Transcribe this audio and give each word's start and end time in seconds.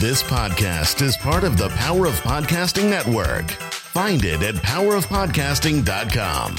This 0.00 0.24
podcast 0.24 1.02
is 1.02 1.16
part 1.16 1.44
of 1.44 1.56
the 1.56 1.68
Power 1.68 2.06
of 2.06 2.14
Podcasting 2.14 2.90
Network. 2.90 3.48
Find 3.52 4.24
it 4.24 4.42
at 4.42 4.56
powerofpodcasting.com. 4.56 6.56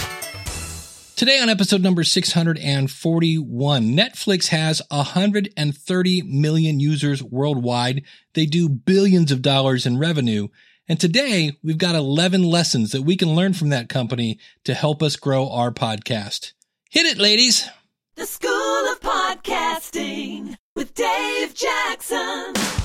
Today 1.17 1.41
on 1.41 1.49
episode 1.49 1.81
number 1.81 2.05
641, 2.05 3.83
Netflix 3.91 4.47
has 4.47 4.81
130 4.89 6.21
million 6.21 6.79
users 6.79 7.21
worldwide. 7.21 8.03
They 8.35 8.45
do 8.45 8.69
billions 8.69 9.33
of 9.33 9.41
dollars 9.41 9.85
in 9.85 9.99
revenue. 9.99 10.47
And 10.87 10.97
today 10.97 11.57
we've 11.61 11.77
got 11.77 11.95
11 11.95 12.41
lessons 12.41 12.93
that 12.93 13.01
we 13.01 13.17
can 13.17 13.35
learn 13.35 13.51
from 13.51 13.67
that 13.67 13.89
company 13.89 14.39
to 14.63 14.73
help 14.73 15.03
us 15.03 15.17
grow 15.17 15.49
our 15.49 15.71
podcast. 15.71 16.53
Hit 16.89 17.05
it, 17.05 17.17
ladies. 17.17 17.67
The 18.15 18.27
School 18.27 18.93
of 18.93 19.01
Podcasting 19.01 20.55
with 20.73 20.93
Dave 20.93 21.53
Jackson. 21.53 22.84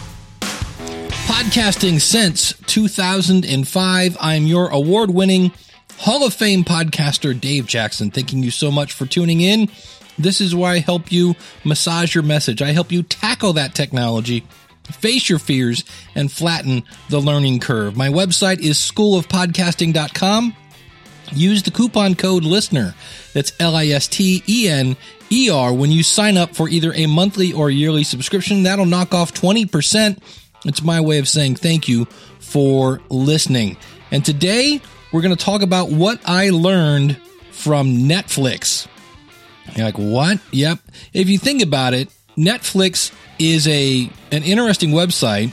Podcasting 1.30 2.00
since 2.00 2.54
2005. 2.66 4.16
I'm 4.20 4.46
your 4.46 4.68
award 4.68 5.12
winning 5.12 5.52
Hall 5.98 6.26
of 6.26 6.34
Fame 6.34 6.64
podcaster, 6.64 7.40
Dave 7.40 7.68
Jackson. 7.68 8.10
Thanking 8.10 8.42
you 8.42 8.50
so 8.50 8.72
much 8.72 8.92
for 8.92 9.06
tuning 9.06 9.40
in. 9.40 9.70
This 10.18 10.40
is 10.40 10.56
where 10.56 10.72
I 10.72 10.78
help 10.80 11.12
you 11.12 11.36
massage 11.64 12.16
your 12.16 12.24
message. 12.24 12.62
I 12.62 12.72
help 12.72 12.90
you 12.90 13.04
tackle 13.04 13.52
that 13.52 13.76
technology, 13.76 14.44
face 14.90 15.30
your 15.30 15.38
fears, 15.38 15.84
and 16.16 16.32
flatten 16.32 16.82
the 17.10 17.20
learning 17.20 17.60
curve. 17.60 17.96
My 17.96 18.08
website 18.08 18.58
is 18.58 18.76
schoolofpodcasting.com. 18.78 20.56
Use 21.32 21.62
the 21.62 21.70
coupon 21.70 22.16
code 22.16 22.42
LISTENER. 22.42 22.92
That's 23.34 23.52
L 23.60 23.76
I 23.76 23.86
S 23.86 24.08
T 24.08 24.42
E 24.48 24.68
N 24.68 24.96
E 25.30 25.48
R 25.48 25.72
when 25.72 25.92
you 25.92 26.02
sign 26.02 26.36
up 26.36 26.56
for 26.56 26.68
either 26.68 26.92
a 26.92 27.06
monthly 27.06 27.52
or 27.52 27.70
yearly 27.70 28.02
subscription. 28.02 28.64
That'll 28.64 28.84
knock 28.84 29.14
off 29.14 29.32
20%. 29.32 30.20
It's 30.64 30.82
my 30.82 31.00
way 31.00 31.18
of 31.18 31.28
saying 31.28 31.56
thank 31.56 31.88
you 31.88 32.06
for 32.38 33.00
listening. 33.08 33.76
And 34.10 34.24
today 34.24 34.80
we're 35.12 35.22
going 35.22 35.36
to 35.36 35.44
talk 35.44 35.62
about 35.62 35.90
what 35.90 36.20
I 36.24 36.50
learned 36.50 37.16
from 37.50 37.88
Netflix. 37.88 38.86
You're 39.74 39.86
like, 39.86 39.98
what? 39.98 40.40
Yep. 40.50 40.78
If 41.12 41.28
you 41.28 41.38
think 41.38 41.62
about 41.62 41.94
it, 41.94 42.08
Netflix 42.36 43.12
is 43.38 43.66
a 43.68 44.10
an 44.32 44.42
interesting 44.42 44.90
website. 44.90 45.52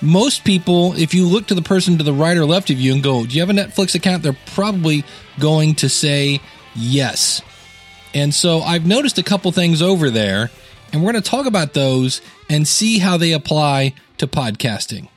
Most 0.00 0.44
people, 0.44 0.92
if 0.94 1.12
you 1.12 1.26
look 1.26 1.46
to 1.48 1.54
the 1.54 1.62
person 1.62 1.98
to 1.98 2.04
the 2.04 2.12
right 2.12 2.36
or 2.36 2.46
left 2.46 2.70
of 2.70 2.78
you 2.78 2.92
and 2.92 3.02
go, 3.02 3.26
Do 3.26 3.34
you 3.34 3.40
have 3.40 3.50
a 3.50 3.52
Netflix 3.52 3.94
account? 3.94 4.22
They're 4.22 4.36
probably 4.46 5.04
going 5.38 5.74
to 5.76 5.88
say 5.88 6.40
yes. 6.74 7.42
And 8.14 8.32
so 8.32 8.60
I've 8.60 8.86
noticed 8.86 9.18
a 9.18 9.22
couple 9.22 9.50
things 9.52 9.82
over 9.82 10.10
there, 10.10 10.50
and 10.92 11.02
we're 11.02 11.12
going 11.12 11.22
to 11.22 11.30
talk 11.30 11.46
about 11.46 11.74
those 11.74 12.20
and 12.48 12.66
see 12.66 12.98
how 12.98 13.16
they 13.16 13.32
apply 13.32 13.94
to 14.18 14.26
podcasting. 14.26 15.08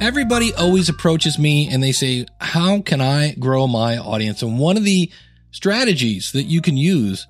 Everybody 0.00 0.54
always 0.54 0.88
approaches 0.88 1.38
me 1.38 1.68
and 1.68 1.82
they 1.82 1.92
say, 1.92 2.26
How 2.40 2.80
can 2.80 3.00
I 3.00 3.34
grow 3.34 3.66
my 3.66 3.98
audience? 3.98 4.42
And 4.42 4.58
one 4.58 4.76
of 4.78 4.84
the 4.84 5.10
strategies 5.50 6.32
that 6.32 6.44
you 6.44 6.62
can 6.62 6.76
use 6.76 7.26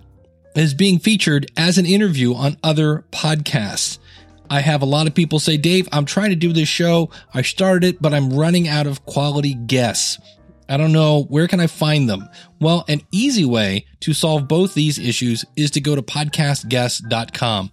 is 0.54 0.74
being 0.74 0.98
featured 0.98 1.50
as 1.56 1.78
an 1.78 1.86
interview 1.86 2.34
on 2.34 2.56
other 2.62 3.04
podcasts. 3.10 3.98
I 4.48 4.60
have 4.60 4.82
a 4.82 4.86
lot 4.86 5.06
of 5.06 5.14
people 5.14 5.38
say, 5.38 5.56
Dave, 5.56 5.88
I'm 5.92 6.04
trying 6.04 6.30
to 6.30 6.36
do 6.36 6.52
this 6.52 6.68
show. 6.68 7.10
I 7.32 7.42
started 7.42 7.84
it, 7.84 8.02
but 8.02 8.12
I'm 8.12 8.32
running 8.32 8.66
out 8.68 8.86
of 8.86 9.04
quality 9.04 9.54
guests. 9.54 10.18
I 10.68 10.76
don't 10.76 10.92
know. 10.92 11.24
Where 11.24 11.48
can 11.48 11.58
I 11.58 11.66
find 11.66 12.08
them? 12.08 12.28
Well, 12.60 12.84
an 12.88 13.02
easy 13.10 13.44
way 13.44 13.86
to 14.00 14.12
solve 14.12 14.46
both 14.46 14.74
these 14.74 14.98
issues 14.98 15.44
is 15.56 15.72
to 15.72 15.80
go 15.80 15.96
to 15.96 16.02
podcastguests.com. 16.02 17.72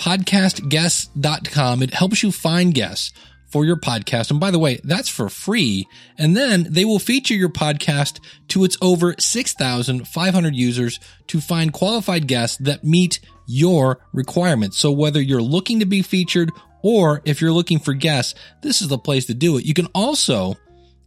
Podcastguests.com. 0.00 1.82
It 1.82 1.92
helps 1.92 2.22
you 2.22 2.32
find 2.32 2.72
guests 2.72 3.12
for 3.50 3.66
your 3.66 3.76
podcast. 3.76 4.30
And 4.30 4.40
by 4.40 4.50
the 4.50 4.58
way, 4.58 4.80
that's 4.82 5.10
for 5.10 5.28
free. 5.28 5.86
And 6.16 6.34
then 6.36 6.66
they 6.70 6.86
will 6.86 6.98
feature 6.98 7.34
your 7.34 7.50
podcast 7.50 8.18
to 8.48 8.64
its 8.64 8.78
over 8.80 9.14
6,500 9.18 10.56
users 10.56 11.00
to 11.26 11.40
find 11.40 11.72
qualified 11.72 12.26
guests 12.26 12.56
that 12.58 12.82
meet 12.82 13.20
your 13.46 13.98
requirements. 14.12 14.78
So 14.78 14.90
whether 14.90 15.20
you're 15.20 15.42
looking 15.42 15.80
to 15.80 15.86
be 15.86 16.00
featured 16.00 16.50
or 16.82 17.20
if 17.26 17.42
you're 17.42 17.52
looking 17.52 17.78
for 17.78 17.92
guests, 17.92 18.34
this 18.62 18.80
is 18.80 18.88
the 18.88 18.98
place 18.98 19.26
to 19.26 19.34
do 19.34 19.58
it. 19.58 19.66
You 19.66 19.74
can 19.74 19.88
also 19.94 20.54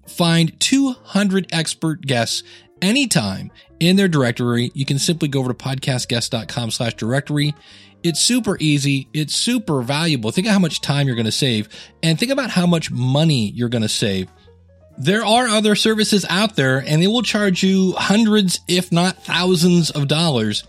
find 0.07 0.59
200 0.59 1.47
expert 1.51 2.01
guests 2.01 2.43
anytime 2.81 3.51
in 3.79 3.95
their 3.95 4.07
directory. 4.07 4.71
You 4.75 4.85
can 4.85 4.99
simply 4.99 5.29
go 5.29 5.39
over 5.39 5.53
to 5.53 5.57
podcastguests.com 5.57 6.71
slash 6.71 6.93
directory. 6.95 7.55
It's 8.03 8.19
super 8.19 8.57
easy. 8.59 9.07
It's 9.13 9.35
super 9.35 9.81
valuable. 9.81 10.31
Think 10.31 10.47
of 10.47 10.53
how 10.53 10.59
much 10.59 10.81
time 10.81 11.07
you're 11.07 11.15
going 11.15 11.25
to 11.25 11.31
save 11.31 11.69
and 12.01 12.19
think 12.19 12.31
about 12.31 12.49
how 12.49 12.65
much 12.65 12.91
money 12.91 13.49
you're 13.51 13.69
going 13.69 13.81
to 13.81 13.89
save. 13.89 14.29
There 14.97 15.25
are 15.25 15.47
other 15.47 15.75
services 15.75 16.25
out 16.29 16.55
there 16.55 16.79
and 16.85 17.01
they 17.01 17.07
will 17.07 17.23
charge 17.23 17.63
you 17.63 17.93
hundreds, 17.93 18.59
if 18.67 18.91
not 18.91 19.23
thousands 19.23 19.89
of 19.89 20.07
dollars 20.07 20.63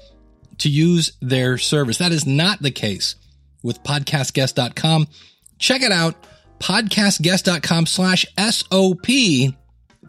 to 0.58 0.68
use 0.68 1.12
their 1.20 1.58
service. 1.58 1.98
That 1.98 2.12
is 2.12 2.26
not 2.26 2.62
the 2.62 2.70
case 2.70 3.16
with 3.62 3.82
podcastguests.com. 3.82 5.08
Check 5.58 5.82
it 5.82 5.92
out 5.92 6.14
podcastguests.com 6.60 7.86
slash 7.86 8.26
SOP. 8.38 9.54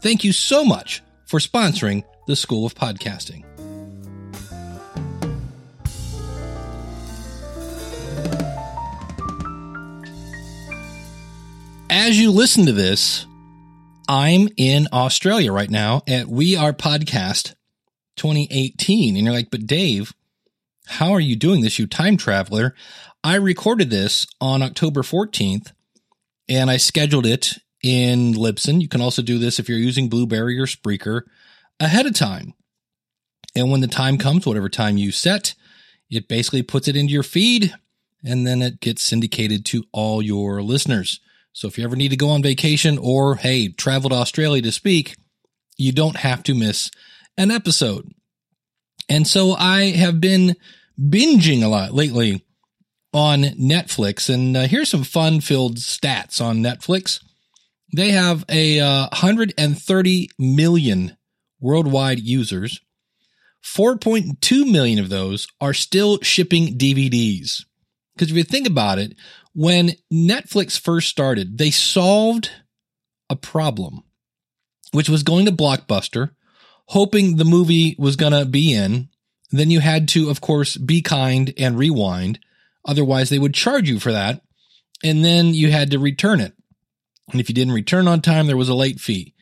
Thank 0.01 0.23
you 0.23 0.31
so 0.31 0.63
much 0.63 1.01
for 1.25 1.39
sponsoring 1.39 2.03
the 2.27 2.35
School 2.35 2.65
of 2.65 2.75
Podcasting. 2.75 3.43
As 11.97 12.19
you 12.19 12.29
listen 12.29 12.65
to 12.65 12.73
this, 12.73 13.25
I'm 14.09 14.49
in 14.57 14.89
Australia 14.91 15.53
right 15.53 15.69
now 15.69 16.01
at 16.09 16.27
We 16.27 16.57
Are 16.57 16.73
Podcast 16.73 17.55
2018. 18.17 19.15
And 19.15 19.23
you're 19.23 19.33
like, 19.33 19.49
but 19.49 19.65
Dave, 19.65 20.13
how 20.87 21.13
are 21.13 21.21
you 21.21 21.37
doing 21.37 21.61
this, 21.61 21.79
you 21.79 21.87
time 21.87 22.17
traveler? 22.17 22.75
I 23.23 23.35
recorded 23.35 23.91
this 23.91 24.27
on 24.41 24.61
October 24.61 25.03
14th 25.03 25.71
and 26.49 26.69
I 26.69 26.75
scheduled 26.75 27.25
it 27.25 27.53
in 27.81 28.33
Libsyn. 28.33 28.81
You 28.81 28.89
can 28.89 28.99
also 28.99 29.21
do 29.21 29.39
this 29.39 29.57
if 29.57 29.69
you're 29.69 29.77
using 29.77 30.09
Blubrry 30.09 30.59
or 30.59 30.65
Spreaker 30.65 31.21
ahead 31.79 32.05
of 32.05 32.13
time. 32.13 32.55
And 33.55 33.71
when 33.71 33.79
the 33.79 33.87
time 33.87 34.17
comes, 34.17 34.45
whatever 34.45 34.67
time 34.67 34.97
you 34.97 35.13
set, 35.13 35.55
it 36.09 36.27
basically 36.27 36.61
puts 36.61 36.89
it 36.89 36.97
into 36.97 37.13
your 37.13 37.23
feed 37.23 37.73
and 38.21 38.45
then 38.45 38.61
it 38.61 38.81
gets 38.81 39.01
syndicated 39.01 39.63
to 39.67 39.85
all 39.93 40.21
your 40.21 40.61
listeners. 40.61 41.21
So 41.55 41.69
if 41.69 41.77
you 41.77 41.85
ever 41.85 41.95
need 41.95 42.09
to 42.09 42.17
go 42.17 42.31
on 42.31 42.43
vacation 42.43 42.97
or, 42.97 43.35
hey, 43.35 43.69
travel 43.69 44.09
to 44.09 44.17
Australia 44.17 44.61
to 44.63 44.73
speak, 44.73 45.15
you 45.77 45.93
don't 45.93 46.17
have 46.17 46.43
to 46.43 46.53
miss 46.53 46.91
an 47.37 47.49
episode. 47.49 48.11
And 49.07 49.25
so 49.25 49.53
I 49.53 49.91
have 49.91 50.19
been 50.19 50.57
binging 50.99 51.63
a 51.63 51.69
lot 51.69 51.93
lately 51.93 52.43
on 53.13 53.43
Netflix. 53.43 54.29
And 54.31 54.57
uh, 54.57 54.67
here's 54.67 54.89
some 54.89 55.05
fun 55.05 55.39
filled 55.39 55.77
stats 55.77 56.41
on 56.41 56.57
Netflix. 56.57 57.23
They 57.95 58.11
have 58.11 58.43
a 58.49 58.81
uh, 58.81 59.07
130 59.13 60.29
million 60.37 61.15
worldwide 61.61 62.19
users. 62.19 62.81
4.2 63.63 64.69
million 64.69 64.99
of 64.99 65.07
those 65.07 65.47
are 65.61 65.73
still 65.73 66.19
shipping 66.21 66.77
DVDs. 66.77 67.63
Because 68.13 68.29
if 68.29 68.35
you 68.35 68.43
think 68.43 68.67
about 68.67 68.99
it, 68.99 69.15
when 69.55 69.93
Netflix 70.13 70.79
first 70.79 71.07
started, 71.07 71.57
they 71.57 71.71
solved 71.71 72.51
a 73.29 73.35
problem, 73.37 74.03
which 74.91 75.09
was 75.09 75.23
going 75.23 75.45
to 75.45 75.51
Blockbuster, 75.51 76.31
hoping 76.87 77.37
the 77.37 77.45
movie 77.45 77.95
was 77.97 78.17
going 78.17 78.33
to 78.33 78.45
be 78.45 78.73
in. 78.73 79.07
Then 79.51 79.71
you 79.71 79.79
had 79.79 80.09
to, 80.09 80.29
of 80.29 80.41
course, 80.41 80.75
be 80.75 81.01
kind 81.01 81.53
and 81.57 81.77
rewind. 81.77 82.39
Otherwise, 82.83 83.29
they 83.29 83.39
would 83.39 83.53
charge 83.53 83.89
you 83.89 83.99
for 83.99 84.11
that. 84.11 84.41
And 85.03 85.23
then 85.23 85.53
you 85.53 85.71
had 85.71 85.91
to 85.91 85.99
return 85.99 86.41
it. 86.41 86.53
And 87.31 87.39
if 87.39 87.47
you 87.47 87.55
didn't 87.55 87.73
return 87.73 88.07
on 88.07 88.21
time, 88.21 88.47
there 88.47 88.57
was 88.57 88.69
a 88.69 88.75
late 88.75 88.99
fee. 88.99 89.33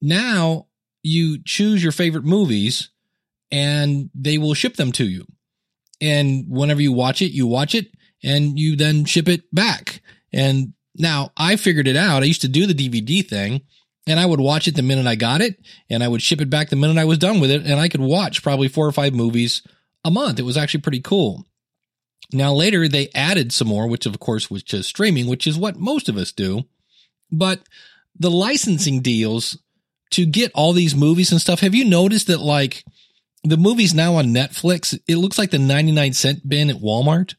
Now 0.00 0.68
you 1.02 1.42
choose 1.42 1.82
your 1.82 1.92
favorite 1.92 2.24
movies 2.24 2.90
and 3.50 4.10
they 4.14 4.38
will 4.38 4.54
ship 4.54 4.76
them 4.76 4.92
to 4.92 5.04
you. 5.04 5.26
And 6.00 6.46
whenever 6.48 6.80
you 6.80 6.92
watch 6.92 7.20
it, 7.20 7.32
you 7.32 7.46
watch 7.46 7.74
it 7.74 7.88
and 8.22 8.58
you 8.58 8.76
then 8.76 9.04
ship 9.04 9.28
it 9.28 9.52
back. 9.54 10.02
And 10.32 10.74
now 10.96 11.32
I 11.36 11.56
figured 11.56 11.88
it 11.88 11.96
out. 11.96 12.22
I 12.22 12.26
used 12.26 12.42
to 12.42 12.48
do 12.48 12.66
the 12.66 12.74
DVD 12.74 13.26
thing 13.26 13.62
and 14.06 14.18
I 14.18 14.26
would 14.26 14.40
watch 14.40 14.68
it 14.68 14.76
the 14.76 14.82
minute 14.82 15.06
I 15.06 15.14
got 15.14 15.40
it 15.40 15.58
and 15.88 16.02
I 16.02 16.08
would 16.08 16.22
ship 16.22 16.40
it 16.40 16.50
back 16.50 16.68
the 16.68 16.76
minute 16.76 16.98
I 16.98 17.04
was 17.04 17.18
done 17.18 17.40
with 17.40 17.50
it. 17.50 17.62
And 17.62 17.80
I 17.80 17.88
could 17.88 18.00
watch 18.00 18.42
probably 18.42 18.68
four 18.68 18.86
or 18.86 18.92
five 18.92 19.14
movies 19.14 19.62
a 20.04 20.10
month. 20.10 20.38
It 20.38 20.44
was 20.44 20.56
actually 20.56 20.80
pretty 20.80 21.00
cool. 21.00 21.46
Now 22.32 22.52
later 22.52 22.88
they 22.88 23.08
added 23.14 23.52
some 23.52 23.68
more, 23.68 23.86
which 23.88 24.06
of 24.06 24.18
course 24.20 24.50
was 24.50 24.62
just 24.62 24.88
streaming, 24.88 25.26
which 25.26 25.46
is 25.46 25.58
what 25.58 25.76
most 25.76 26.08
of 26.08 26.16
us 26.16 26.32
do. 26.32 26.64
But 27.30 27.60
the 28.18 28.30
licensing 28.30 29.00
deals 29.00 29.58
to 30.10 30.26
get 30.26 30.52
all 30.54 30.72
these 30.72 30.94
movies 30.94 31.30
and 31.30 31.40
stuff, 31.40 31.60
have 31.60 31.74
you 31.74 31.84
noticed 31.84 32.26
that 32.26 32.40
like 32.40 32.84
the 33.44 33.56
movies 33.56 33.94
now 33.94 34.16
on 34.16 34.26
Netflix, 34.26 34.98
it 35.06 35.16
looks 35.16 35.38
like 35.38 35.50
the 35.50 35.58
99 35.58 36.12
cent 36.12 36.48
bin 36.48 36.70
at 36.70 36.76
Walmart? 36.76 37.34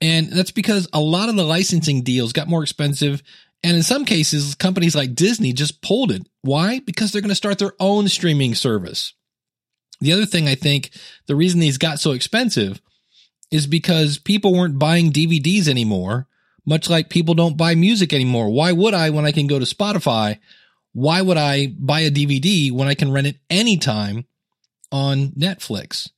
And 0.00 0.30
that's 0.30 0.50
because 0.50 0.88
a 0.92 1.00
lot 1.00 1.28
of 1.28 1.36
the 1.36 1.44
licensing 1.44 2.02
deals 2.02 2.32
got 2.32 2.48
more 2.48 2.62
expensive. 2.62 3.22
And 3.62 3.76
in 3.76 3.82
some 3.82 4.04
cases, 4.04 4.54
companies 4.54 4.96
like 4.96 5.14
Disney 5.14 5.52
just 5.52 5.82
pulled 5.82 6.10
it. 6.10 6.26
Why? 6.42 6.80
Because 6.80 7.12
they're 7.12 7.20
going 7.20 7.28
to 7.28 7.34
start 7.34 7.58
their 7.58 7.74
own 7.78 8.08
streaming 8.08 8.54
service. 8.54 9.12
The 10.00 10.12
other 10.12 10.24
thing 10.24 10.48
I 10.48 10.54
think 10.54 10.90
the 11.26 11.36
reason 11.36 11.60
these 11.60 11.76
got 11.76 12.00
so 12.00 12.12
expensive 12.12 12.80
is 13.50 13.66
because 13.66 14.18
people 14.18 14.54
weren't 14.54 14.78
buying 14.78 15.12
DVDs 15.12 15.68
anymore, 15.68 16.26
much 16.64 16.88
like 16.88 17.10
people 17.10 17.34
don't 17.34 17.56
buy 17.56 17.74
music 17.74 18.12
anymore. 18.12 18.48
Why 18.48 18.72
would 18.72 18.94
I 18.94 19.10
when 19.10 19.26
I 19.26 19.32
can 19.32 19.46
go 19.46 19.58
to 19.58 19.64
Spotify? 19.66 20.38
Why 20.92 21.20
would 21.20 21.36
I 21.36 21.68
buy 21.78 22.00
a 22.00 22.10
DVD 22.10 22.72
when 22.72 22.88
I 22.88 22.94
can 22.94 23.12
rent 23.12 23.26
it 23.26 23.36
anytime 23.50 24.24
on 24.90 25.28
Netflix? 25.30 26.08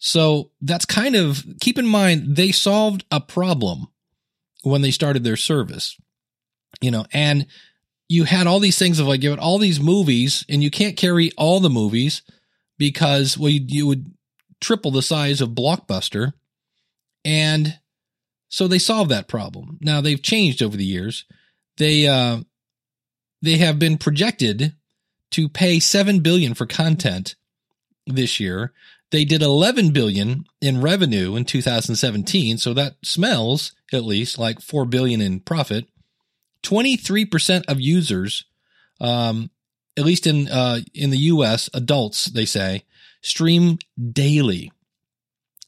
So 0.00 0.50
that's 0.62 0.86
kind 0.86 1.14
of 1.14 1.44
keep 1.60 1.78
in 1.78 1.86
mind 1.86 2.34
they 2.34 2.50
solved 2.50 3.04
a 3.10 3.20
problem 3.20 3.86
when 4.62 4.82
they 4.82 4.90
started 4.90 5.22
their 5.22 5.36
service. 5.36 5.96
You 6.80 6.90
know, 6.90 7.04
and 7.12 7.46
you 8.08 8.24
had 8.24 8.46
all 8.46 8.58
these 8.58 8.78
things 8.78 8.98
of 8.98 9.06
like 9.06 9.22
you 9.22 9.30
had 9.30 9.38
all 9.38 9.58
these 9.58 9.78
movies 9.78 10.44
and 10.48 10.62
you 10.62 10.70
can't 10.70 10.96
carry 10.96 11.30
all 11.36 11.60
the 11.60 11.70
movies 11.70 12.22
because 12.78 13.38
well 13.38 13.50
you, 13.50 13.60
you 13.68 13.86
would 13.86 14.12
triple 14.60 14.90
the 14.90 15.02
size 15.02 15.40
of 15.40 15.50
Blockbuster 15.50 16.32
and 17.24 17.78
so 18.48 18.66
they 18.66 18.78
solved 18.78 19.10
that 19.10 19.28
problem. 19.28 19.78
Now 19.80 20.00
they've 20.00 20.20
changed 20.20 20.62
over 20.62 20.76
the 20.76 20.84
years. 20.84 21.24
They 21.76 22.08
uh 22.08 22.40
they 23.42 23.58
have 23.58 23.78
been 23.78 23.98
projected 23.98 24.74
to 25.32 25.48
pay 25.48 25.78
7 25.78 26.20
billion 26.20 26.54
for 26.54 26.66
content 26.66 27.36
this 28.06 28.40
year. 28.40 28.72
They 29.10 29.24
did 29.24 29.42
11 29.42 29.90
billion 29.90 30.44
in 30.60 30.80
revenue 30.80 31.34
in 31.34 31.44
2017, 31.44 32.58
so 32.58 32.72
that 32.74 32.94
smells 33.02 33.72
at 33.92 34.04
least 34.04 34.38
like 34.38 34.60
4 34.60 34.84
billion 34.84 35.20
in 35.20 35.40
profit. 35.40 35.86
23% 36.62 37.64
of 37.68 37.80
users 37.80 38.44
um 39.00 39.50
at 39.96 40.04
least 40.04 40.26
in 40.26 40.46
uh 40.48 40.80
in 40.92 41.08
the 41.08 41.18
US 41.18 41.70
adults 41.72 42.26
they 42.26 42.44
say 42.44 42.84
stream 43.22 43.78
daily. 44.12 44.70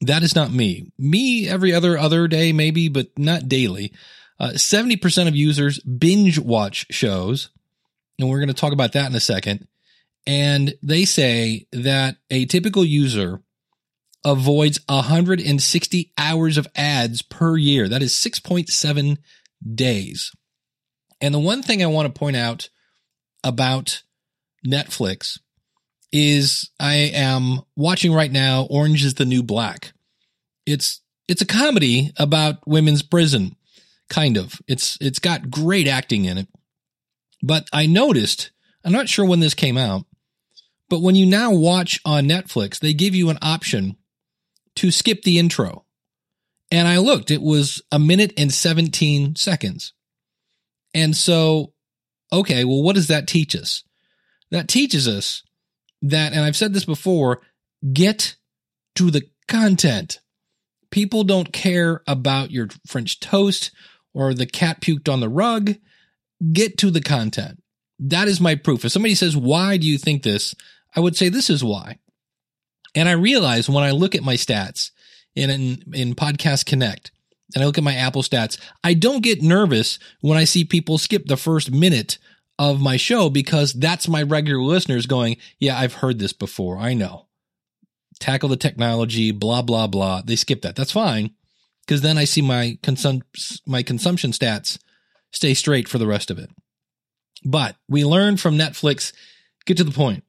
That 0.03 0.23
is 0.23 0.35
not 0.35 0.53
me. 0.53 0.93
Me 0.99 1.49
every 1.49 1.73
other 1.73 1.97
other 1.97 2.29
day 2.29 2.53
maybe, 2.53 2.88
but 2.88 3.17
not 3.19 3.49
daily. 3.49 3.93
Uh, 4.41 4.50
70% 4.50 5.29
of 5.29 5.37
users 5.37 5.79
binge 5.81 6.37
watch 6.38 6.87
shows, 6.91 7.50
and 8.19 8.29
we're 8.29 8.41
going 8.41 8.49
to 8.49 8.55
talk 8.55 8.73
about 8.73 8.93
that 8.93 9.09
in 9.09 9.15
a 9.15 9.21
second. 9.21 9.69
And 10.27 10.75
they 10.83 11.05
say 11.05 11.67
that 11.73 12.17
a 12.31 12.45
typical 12.45 12.85
user 12.85 13.43
avoids 14.25 14.79
160 14.89 16.13
hours 16.17 16.57
of 16.57 16.69
ads 16.77 17.23
per 17.23 17.57
year. 17.57 17.89
That 17.89 18.03
is 18.03 18.13
6.7 18.13 19.19
days. 19.75 20.33
And 21.21 21.35
the 21.35 21.41
one 21.41 21.63
thing 21.63 21.83
I 21.83 21.87
want 21.87 22.13
to 22.13 22.19
point 22.19 22.37
out 22.37 22.69
about 23.45 24.03
Netflix 24.67 25.39
is 26.13 26.71
I 26.79 26.95
am 26.95 27.63
watching 27.75 28.13
right 28.13 28.31
now 28.31 28.67
Orange 28.71 29.05
is 29.05 29.15
the 29.15 29.25
New 29.25 29.43
Black. 29.43 29.93
It's 30.67 31.01
it's 31.29 31.43
a 31.43 31.47
comedy 31.47 32.13
about 32.19 32.67
women's 32.67 33.03
prison, 33.03 33.57
kind 34.09 34.37
of. 34.37 34.61
It's 34.69 34.99
it's 35.01 35.19
got 35.19 35.51
great 35.51 35.89
acting 35.89 36.25
in 36.27 36.39
it. 36.39 36.49
But 37.43 37.67
I 37.73 37.87
noticed, 37.87 38.51
I'm 38.85 38.93
not 38.93 39.09
sure 39.09 39.25
when 39.25 39.41
this 39.41 39.55
came 39.55 39.79
out, 39.79 40.05
but 40.93 41.00
when 41.00 41.15
you 41.15 41.25
now 41.25 41.50
watch 41.50 41.99
on 42.05 42.29
Netflix, 42.29 42.79
they 42.79 42.93
give 42.93 43.15
you 43.15 43.31
an 43.31 43.39
option 43.41 43.97
to 44.77 44.91
skip 44.91 45.23
the 45.23 45.39
intro. 45.39 45.87
And 46.71 46.87
I 46.87 46.99
looked, 46.99 47.31
it 47.31 47.41
was 47.41 47.81
a 47.91 47.99
minute 47.99 48.35
and 48.37 48.53
17 48.53 49.37
seconds. 49.37 49.94
And 50.93 51.17
so, 51.17 51.73
okay, 52.31 52.65
well, 52.65 52.83
what 52.83 52.94
does 52.94 53.06
that 53.06 53.27
teach 53.27 53.56
us? 53.56 53.85
That 54.50 54.69
teaches 54.69 55.09
us 55.09 55.43
that, 56.03 56.35
and 56.35 56.43
I've 56.43 56.56
said 56.56 56.75
this 56.75 56.85
before, 56.85 57.41
get 57.95 58.37
to 58.97 59.11
the 59.11 59.23
content. 59.49 60.21
People 60.91 61.25
don't 61.25 61.55
care 61.55 62.03
about 62.06 62.50
your 62.50 62.69
French 62.87 63.19
toast 63.19 63.71
or 64.12 64.35
the 64.35 64.45
cat 64.45 64.83
puked 64.83 65.11
on 65.11 65.21
the 65.21 65.31
rug. 65.31 65.77
Get 66.53 66.77
to 66.77 66.91
the 66.91 67.00
content. 67.00 67.62
That 67.99 68.29
is 68.29 68.43
my 68.43 68.56
proof. 68.56 68.85
If 68.85 68.93
somebody 68.93 69.15
says, 69.15 69.35
why 69.35 69.79
do 69.79 69.87
you 69.87 69.97
think 69.97 70.23
this? 70.23 70.55
I 70.94 71.00
would 71.00 71.17
say 71.17 71.29
this 71.29 71.50
is 71.50 71.65
why. 71.65 71.99
And 72.94 73.09
I 73.09 73.12
realize 73.12 73.69
when 73.69 73.85
I 73.85 73.91
look 73.91 74.15
at 74.15 74.23
my 74.23 74.35
stats 74.35 74.91
in, 75.35 75.50
in, 75.50 75.83
in 75.94 76.15
Podcast 76.15 76.67
Connect 76.67 77.11
and 77.55 77.62
I 77.62 77.67
look 77.67 77.79
at 77.79 77.85
my 77.85 77.94
Apple 77.94 78.23
stats, 78.23 78.59
I 78.85 78.94
don't 78.94 79.23
get 79.23 79.43
nervous 79.43 79.99
when 80.21 80.39
I 80.39 80.44
see 80.44 80.65
people 80.65 80.99
skip 80.99 81.27
the 81.27 81.37
first 81.37 81.71
minute 81.71 82.19
of 82.59 82.81
my 82.81 82.97
show 82.97 83.31
because 83.31 83.73
that's 83.73 84.09
my 84.09 84.23
regular 84.23 84.62
listeners 84.62 85.06
going, 85.06 85.37
yeah, 85.59 85.79
I've 85.79 85.94
heard 85.94 86.19
this 86.19 86.33
before. 86.33 86.79
I 86.79 86.95
know. 86.95 87.27
Tackle 88.21 88.50
the 88.50 88.56
technology, 88.56 89.31
blah, 89.31 89.62
blah, 89.62 89.87
blah. 89.87 90.23
They 90.23 90.37
skip 90.37 90.62
that. 90.62 90.77
That's 90.77 90.93
fine. 90.93 91.31
Cause 91.88 92.03
then 92.03 92.17
I 92.17 92.25
see 92.25 92.43
my 92.43 92.79
consum- 92.83 93.23
my 93.67 93.83
consumption 93.83 94.31
stats 94.31 94.79
stay 95.33 95.55
straight 95.55 95.88
for 95.88 95.99
the 95.99 96.06
rest 96.06 96.31
of 96.31 96.38
it. 96.38 96.50
But 97.45 97.77
we 97.88 98.05
learn 98.05 98.37
from 98.37 98.56
Netflix, 98.56 99.12
get 99.67 99.77
to 99.79 99.85
the 99.85 99.91
point. 99.91 100.23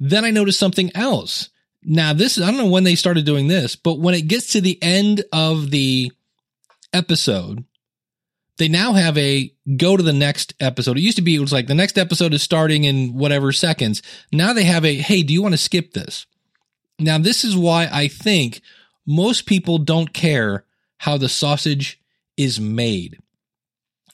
Then 0.00 0.24
I 0.24 0.30
noticed 0.30 0.58
something 0.58 0.90
else. 0.94 1.50
Now 1.82 2.12
this, 2.12 2.36
is, 2.36 2.42
I 2.42 2.50
don't 2.50 2.58
know 2.58 2.66
when 2.70 2.84
they 2.84 2.94
started 2.94 3.24
doing 3.24 3.46
this, 3.46 3.76
but 3.76 4.00
when 4.00 4.14
it 4.14 4.28
gets 4.28 4.52
to 4.52 4.60
the 4.60 4.82
end 4.82 5.22
of 5.32 5.70
the 5.70 6.10
episode, 6.92 7.64
they 8.58 8.68
now 8.68 8.92
have 8.92 9.16
a 9.16 9.54
go 9.76 9.96
to 9.96 10.02
the 10.02 10.12
next 10.12 10.54
episode. 10.60 10.98
It 10.98 11.02
used 11.02 11.16
to 11.16 11.22
be, 11.22 11.36
it 11.36 11.40
was 11.40 11.52
like 11.52 11.66
the 11.66 11.74
next 11.74 11.96
episode 11.96 12.34
is 12.34 12.42
starting 12.42 12.84
in 12.84 13.14
whatever 13.14 13.52
seconds. 13.52 14.02
Now 14.32 14.52
they 14.52 14.64
have 14.64 14.84
a, 14.84 14.96
hey, 14.96 15.22
do 15.22 15.32
you 15.32 15.42
want 15.42 15.54
to 15.54 15.58
skip 15.58 15.92
this? 15.92 16.26
Now, 17.00 17.16
this 17.16 17.44
is 17.44 17.56
why 17.56 17.88
I 17.90 18.08
think 18.08 18.60
most 19.06 19.46
people 19.46 19.78
don't 19.78 20.12
care 20.12 20.64
how 20.98 21.16
the 21.16 21.30
sausage 21.30 21.98
is 22.36 22.60
made. 22.60 23.18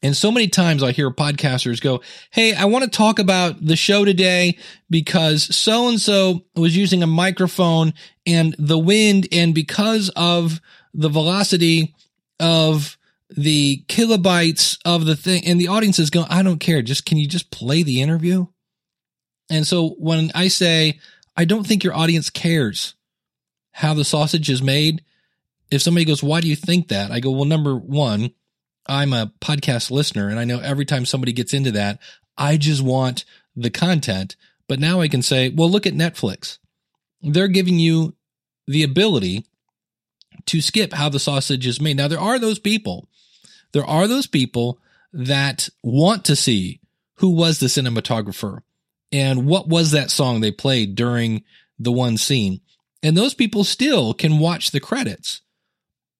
And 0.06 0.17
so 0.17 0.31
many 0.31 0.47
times 0.47 0.85
I 0.85 0.93
hear 0.93 1.11
podcasters 1.11 1.81
go, 1.81 2.00
Hey, 2.31 2.55
I 2.55 2.67
want 2.67 2.85
to 2.85 2.91
talk 2.91 3.19
about 3.19 3.67
the 3.67 3.75
show 3.75 4.05
today 4.05 4.56
because 4.88 5.53
so 5.56 5.88
and 5.88 6.00
so 6.00 6.44
was 6.55 6.76
using 6.76 7.03
a 7.03 7.08
microphone 7.08 7.93
and 8.25 8.55
the 8.56 8.79
wind 8.79 9.26
and 9.32 9.53
because 9.53 10.08
of 10.14 10.61
the 10.94 11.08
velocity 11.08 11.93
of 12.38 12.97
the 13.31 13.82
kilobytes 13.88 14.79
of 14.84 15.06
the 15.06 15.17
thing 15.17 15.44
and 15.44 15.60
the 15.60 15.67
audience 15.67 15.98
is 15.98 16.10
going, 16.10 16.29
I 16.31 16.44
don't 16.44 16.60
care. 16.60 16.82
Just 16.82 17.05
can 17.05 17.19
you 17.19 17.27
just 17.27 17.51
play 17.51 17.82
the 17.82 18.01
interview? 18.01 18.46
And 19.51 19.67
so 19.67 19.96
when 19.98 20.31
I 20.36 20.46
say, 20.46 21.01
I 21.36 21.46
don't 21.46 21.67
think 21.67 21.82
your 21.82 21.96
audience 21.96 22.31
cares 22.31 22.94
how 23.72 23.93
the 23.93 24.05
sausage 24.05 24.51
is 24.51 24.63
made. 24.63 25.03
If 25.69 25.82
somebody 25.82 26.05
goes, 26.05 26.22
why 26.22 26.41
do 26.43 26.48
you 26.48 26.55
think 26.55 26.89
that? 26.89 27.10
I 27.10 27.19
go, 27.19 27.32
well, 27.32 27.44
number 27.44 27.77
one, 27.77 28.31
I'm 28.88 29.12
a 29.12 29.32
podcast 29.40 29.90
listener 29.90 30.28
and 30.28 30.38
I 30.38 30.44
know 30.44 30.60
every 30.60 30.84
time 30.84 31.06
somebody 31.06 31.32
gets 31.32 31.55
into 31.55 31.72
that, 31.72 31.98
I 32.36 32.56
just 32.56 32.82
want 32.82 33.24
the 33.55 33.70
content. 33.70 34.36
But 34.69 34.81
now 34.81 35.00
I 35.00 35.08
can 35.08 35.22
say, 35.22 35.48
well, 35.48 35.70
look 35.70 35.86
at 35.86 35.94
Netflix. 35.94 36.58
They're 37.22 37.48
giving 37.48 37.78
you 37.78 38.14
the 38.66 38.82
ability 38.82 39.46
to 40.46 40.60
skip 40.60 40.93
how 40.93 41.08
the 41.08 41.19
sausage 41.19 41.66
is 41.66 41.81
made. 41.81 41.96
Now, 41.96 42.08
there 42.08 42.20
are 42.20 42.38
those 42.38 42.58
people 42.58 43.08
there 43.72 43.84
are 43.84 44.08
those 44.08 44.26
people 44.26 44.78
that 45.12 45.69
want 45.82 46.24
to 46.24 46.34
see 46.34 46.81
who 47.16 47.28
was 47.28 47.58
the 47.58 47.66
cinematographer 47.66 48.60
and 49.12 49.46
what 49.46 49.69
was 49.69 49.90
that 49.90 50.10
song 50.10 50.40
they 50.40 50.50
played 50.50 50.94
during 50.94 51.44
the 51.78 51.93
one 51.93 52.16
scene. 52.16 52.62
And 53.02 53.14
those 53.14 53.34
people 53.34 53.64
still 53.64 54.14
can 54.14 54.38
watch 54.38 54.70
the 54.70 54.81
credits. 54.81 55.43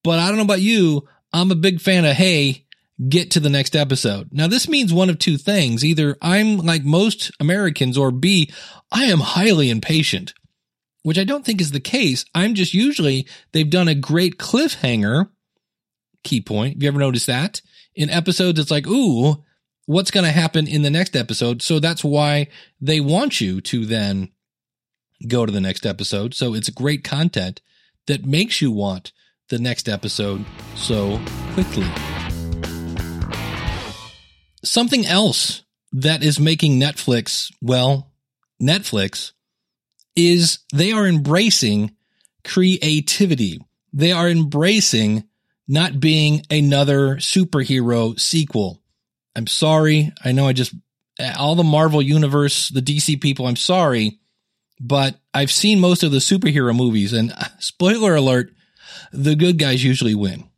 But 0.03 0.19
I 0.19 0.27
don't 0.27 0.37
know 0.37 0.43
about 0.43 0.61
you. 0.61 1.07
I'm 1.41 1.51
a 1.51 1.55
big 1.55 1.81
fan 1.81 2.05
of, 2.05 2.15
hey, 2.15 2.65
get 3.09 3.31
to 3.31 3.39
the 3.39 3.49
next 3.49 3.75
episode. 3.75 4.29
Now, 4.31 4.47
this 4.47 4.67
means 4.67 4.93
one 4.93 5.09
of 5.09 5.19
two 5.19 5.37
things. 5.37 5.85
Either 5.85 6.17
I'm 6.21 6.57
like 6.57 6.83
most 6.83 7.31
Americans, 7.39 7.97
or 7.97 8.11
B, 8.11 8.51
I 8.91 9.05
am 9.05 9.19
highly 9.19 9.69
impatient, 9.69 10.33
which 11.03 11.19
I 11.19 11.23
don't 11.23 11.45
think 11.45 11.61
is 11.61 11.71
the 11.71 11.79
case. 11.79 12.25
I'm 12.33 12.55
just 12.55 12.73
usually, 12.73 13.27
they've 13.51 13.69
done 13.69 13.87
a 13.87 13.95
great 13.95 14.37
cliffhanger 14.37 15.29
key 16.23 16.41
point. 16.41 16.73
Have 16.73 16.83
you 16.83 16.87
ever 16.89 16.99
noticed 16.99 17.27
that? 17.27 17.61
In 17.95 18.09
episodes, 18.09 18.59
it's 18.59 18.71
like, 18.71 18.87
ooh, 18.87 19.43
what's 19.85 20.11
going 20.11 20.25
to 20.25 20.31
happen 20.31 20.67
in 20.67 20.81
the 20.81 20.89
next 20.89 21.15
episode? 21.15 21.61
So 21.61 21.79
that's 21.79 22.03
why 22.03 22.47
they 22.81 22.99
want 22.99 23.39
you 23.39 23.61
to 23.61 23.85
then 23.85 24.31
go 25.27 25.45
to 25.45 25.51
the 25.51 25.61
next 25.61 25.85
episode. 25.85 26.33
So 26.33 26.53
it's 26.53 26.69
great 26.69 27.03
content 27.03 27.61
that 28.07 28.25
makes 28.25 28.61
you 28.61 28.71
want 28.71 29.11
the 29.49 29.59
next 29.59 29.87
episode 29.87 30.43
so 30.75 31.19
quickly. 31.53 31.87
Something 34.63 35.05
else 35.05 35.63
that 35.93 36.23
is 36.23 36.39
making 36.39 36.79
Netflix, 36.79 37.51
well, 37.61 38.11
Netflix, 38.61 39.31
is 40.15 40.59
they 40.73 40.91
are 40.91 41.07
embracing 41.07 41.95
creativity. 42.43 43.59
They 43.93 44.11
are 44.11 44.29
embracing 44.29 45.23
not 45.67 45.99
being 45.99 46.43
another 46.49 47.17
superhero 47.17 48.19
sequel. 48.19 48.81
I'm 49.35 49.47
sorry. 49.47 50.11
I 50.23 50.31
know 50.31 50.47
I 50.47 50.53
just, 50.53 50.73
all 51.37 51.55
the 51.55 51.63
Marvel 51.63 52.01
universe, 52.01 52.69
the 52.69 52.81
DC 52.81 53.21
people, 53.21 53.47
I'm 53.47 53.55
sorry, 53.55 54.19
but 54.79 55.15
I've 55.33 55.51
seen 55.51 55.79
most 55.79 56.03
of 56.03 56.11
the 56.11 56.17
superhero 56.17 56.75
movies 56.75 57.13
and 57.13 57.33
spoiler 57.59 58.15
alert, 58.15 58.51
the 59.11 59.35
good 59.35 59.57
guys 59.57 59.83
usually 59.83 60.15
win. 60.15 60.49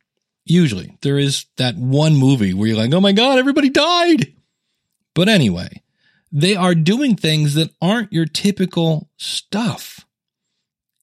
Usually 0.45 0.97
there 1.01 1.17
is 1.17 1.45
that 1.57 1.75
one 1.75 2.15
movie 2.15 2.53
where 2.53 2.67
you're 2.67 2.77
like, 2.77 2.93
Oh 2.93 3.01
my 3.01 3.11
God, 3.11 3.37
everybody 3.39 3.69
died. 3.69 4.33
But 5.13 5.29
anyway, 5.29 5.83
they 6.31 6.55
are 6.55 6.75
doing 6.75 7.15
things 7.15 7.55
that 7.55 7.71
aren't 7.81 8.13
your 8.13 8.25
typical 8.25 9.09
stuff. 9.17 10.05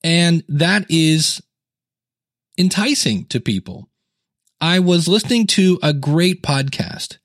And 0.03 0.45
that 0.49 0.87
is 0.89 1.43
enticing 2.57 3.27
to 3.27 3.41
people. 3.41 3.89
I 4.61 4.79
was 4.79 5.09
listening 5.09 5.47
to 5.49 5.79
a 5.83 5.93
great 5.93 6.43
podcast 6.43 7.19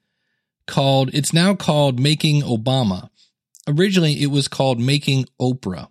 called, 0.68 1.14
it's 1.14 1.34
now 1.34 1.56
called 1.56 2.00
Making 2.00 2.42
Obama. 2.42 3.10
Originally, 3.68 4.22
it 4.22 4.28
was 4.28 4.48
called 4.48 4.80
Making 4.80 5.26
Oprah. 5.40 5.88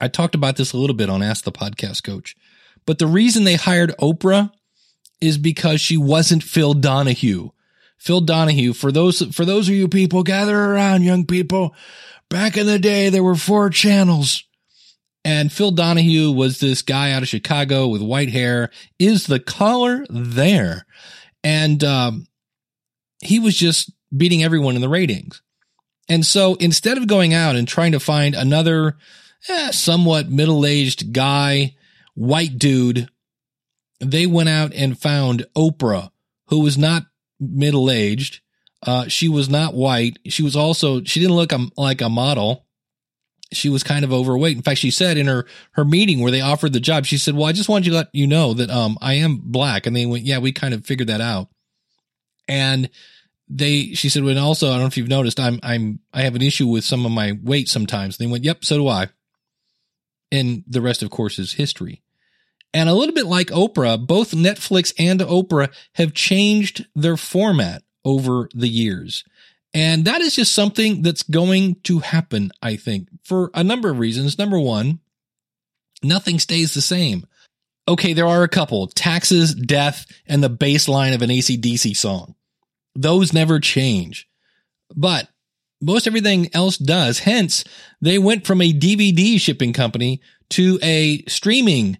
I 0.00 0.08
talked 0.08 0.34
about 0.34 0.56
this 0.56 0.72
a 0.72 0.76
little 0.76 0.94
bit 0.94 1.10
on 1.10 1.22
Ask 1.22 1.44
the 1.44 1.52
Podcast 1.52 2.04
Coach. 2.04 2.36
But 2.88 2.98
the 2.98 3.06
reason 3.06 3.44
they 3.44 3.56
hired 3.56 3.94
Oprah 4.00 4.50
is 5.20 5.36
because 5.36 5.78
she 5.78 5.98
wasn't 5.98 6.42
Phil 6.42 6.72
Donahue. 6.72 7.50
Phil 7.98 8.22
Donahue, 8.22 8.72
for 8.72 8.90
those, 8.90 9.20
for 9.36 9.44
those 9.44 9.68
of 9.68 9.74
you 9.74 9.88
people 9.88 10.22
gather 10.22 10.58
around, 10.58 11.02
young 11.02 11.26
people, 11.26 11.74
back 12.30 12.56
in 12.56 12.66
the 12.66 12.78
day, 12.78 13.10
there 13.10 13.22
were 13.22 13.34
four 13.34 13.68
channels. 13.68 14.42
And 15.22 15.52
Phil 15.52 15.70
Donahue 15.70 16.32
was 16.32 16.60
this 16.60 16.80
guy 16.80 17.12
out 17.12 17.20
of 17.20 17.28
Chicago 17.28 17.88
with 17.88 18.00
white 18.00 18.30
hair. 18.30 18.70
Is 18.98 19.26
the 19.26 19.38
color 19.38 20.06
there? 20.08 20.86
And, 21.44 21.84
um, 21.84 22.26
he 23.20 23.38
was 23.38 23.54
just 23.54 23.92
beating 24.16 24.42
everyone 24.42 24.76
in 24.76 24.80
the 24.80 24.88
ratings. 24.88 25.42
And 26.08 26.24
so 26.24 26.54
instead 26.54 26.96
of 26.96 27.06
going 27.06 27.34
out 27.34 27.54
and 27.54 27.68
trying 27.68 27.92
to 27.92 28.00
find 28.00 28.34
another 28.34 28.96
eh, 29.46 29.72
somewhat 29.72 30.30
middle 30.30 30.64
aged 30.64 31.12
guy, 31.12 31.74
white 32.18 32.58
dude, 32.58 33.08
they 34.00 34.26
went 34.26 34.48
out 34.48 34.74
and 34.74 34.98
found 34.98 35.46
Oprah, 35.56 36.10
who 36.48 36.60
was 36.60 36.76
not 36.76 37.04
middle 37.38 37.90
aged. 37.90 38.40
Uh, 38.82 39.06
she 39.06 39.28
was 39.28 39.48
not 39.48 39.74
white. 39.74 40.18
She 40.26 40.42
was 40.42 40.56
also, 40.56 41.02
she 41.04 41.20
didn't 41.20 41.36
look 41.36 41.52
like 41.76 42.00
a 42.00 42.08
model. 42.08 42.66
She 43.52 43.68
was 43.68 43.84
kind 43.84 44.04
of 44.04 44.12
overweight. 44.12 44.56
In 44.56 44.62
fact, 44.62 44.80
she 44.80 44.90
said 44.90 45.16
in 45.16 45.26
her, 45.26 45.46
her 45.72 45.84
meeting 45.84 46.20
where 46.20 46.32
they 46.32 46.40
offered 46.40 46.72
the 46.72 46.80
job, 46.80 47.06
she 47.06 47.18
said, 47.18 47.34
well, 47.34 47.46
I 47.46 47.52
just 47.52 47.68
wanted 47.68 47.90
to 47.90 47.96
let 47.96 48.08
you 48.12 48.26
know 48.26 48.52
that, 48.54 48.68
um, 48.68 48.98
I 49.00 49.14
am 49.14 49.38
black. 49.38 49.86
And 49.86 49.94
they 49.94 50.04
went, 50.04 50.24
yeah, 50.24 50.38
we 50.38 50.52
kind 50.52 50.74
of 50.74 50.84
figured 50.84 51.08
that 51.08 51.20
out. 51.20 51.48
And 52.48 52.90
they, 53.48 53.94
she 53.94 54.08
said, 54.08 54.24
and 54.24 54.38
also, 54.38 54.68
I 54.68 54.72
don't 54.72 54.80
know 54.80 54.86
if 54.86 54.96
you've 54.96 55.08
noticed, 55.08 55.38
I'm, 55.38 55.60
I'm, 55.62 56.00
I 56.12 56.22
have 56.22 56.34
an 56.34 56.42
issue 56.42 56.66
with 56.66 56.84
some 56.84 57.06
of 57.06 57.12
my 57.12 57.38
weight 57.42 57.68
sometimes. 57.68 58.16
They 58.16 58.26
went, 58.26 58.44
yep, 58.44 58.64
so 58.64 58.76
do 58.76 58.88
I. 58.88 59.08
And 60.30 60.64
the 60.66 60.82
rest, 60.82 61.02
of 61.02 61.10
course, 61.10 61.38
is 61.38 61.54
history. 61.54 62.02
And 62.74 62.88
a 62.88 62.94
little 62.94 63.14
bit 63.14 63.26
like 63.26 63.48
Oprah, 63.48 64.04
both 64.04 64.32
Netflix 64.32 64.92
and 64.98 65.20
Oprah 65.20 65.72
have 65.94 66.12
changed 66.12 66.86
their 66.94 67.16
format 67.16 67.82
over 68.04 68.48
the 68.54 68.68
years. 68.68 69.24
And 69.74 70.04
that 70.04 70.20
is 70.20 70.36
just 70.36 70.54
something 70.54 71.02
that's 71.02 71.22
going 71.22 71.76
to 71.84 72.00
happen, 72.00 72.50
I 72.62 72.76
think, 72.76 73.08
for 73.22 73.50
a 73.54 73.64
number 73.64 73.90
of 73.90 73.98
reasons. 73.98 74.38
Number 74.38 74.58
one, 74.58 75.00
nothing 76.02 76.38
stays 76.38 76.74
the 76.74 76.80
same. 76.80 77.26
Okay, 77.86 78.12
there 78.12 78.26
are 78.26 78.42
a 78.42 78.48
couple 78.48 78.86
taxes, 78.88 79.54
death, 79.54 80.06
and 80.26 80.42
the 80.42 80.50
baseline 80.50 81.14
of 81.14 81.22
an 81.22 81.30
ACDC 81.30 81.96
song. 81.96 82.34
Those 82.94 83.32
never 83.32 83.60
change. 83.60 84.28
But 84.94 85.28
most 85.80 86.06
everything 86.06 86.48
else 86.54 86.76
does. 86.76 87.20
Hence, 87.20 87.64
they 88.00 88.18
went 88.18 88.46
from 88.46 88.60
a 88.60 88.72
DVD 88.72 89.40
shipping 89.40 89.72
company 89.72 90.20
to 90.50 90.78
a 90.82 91.22
streaming 91.28 91.98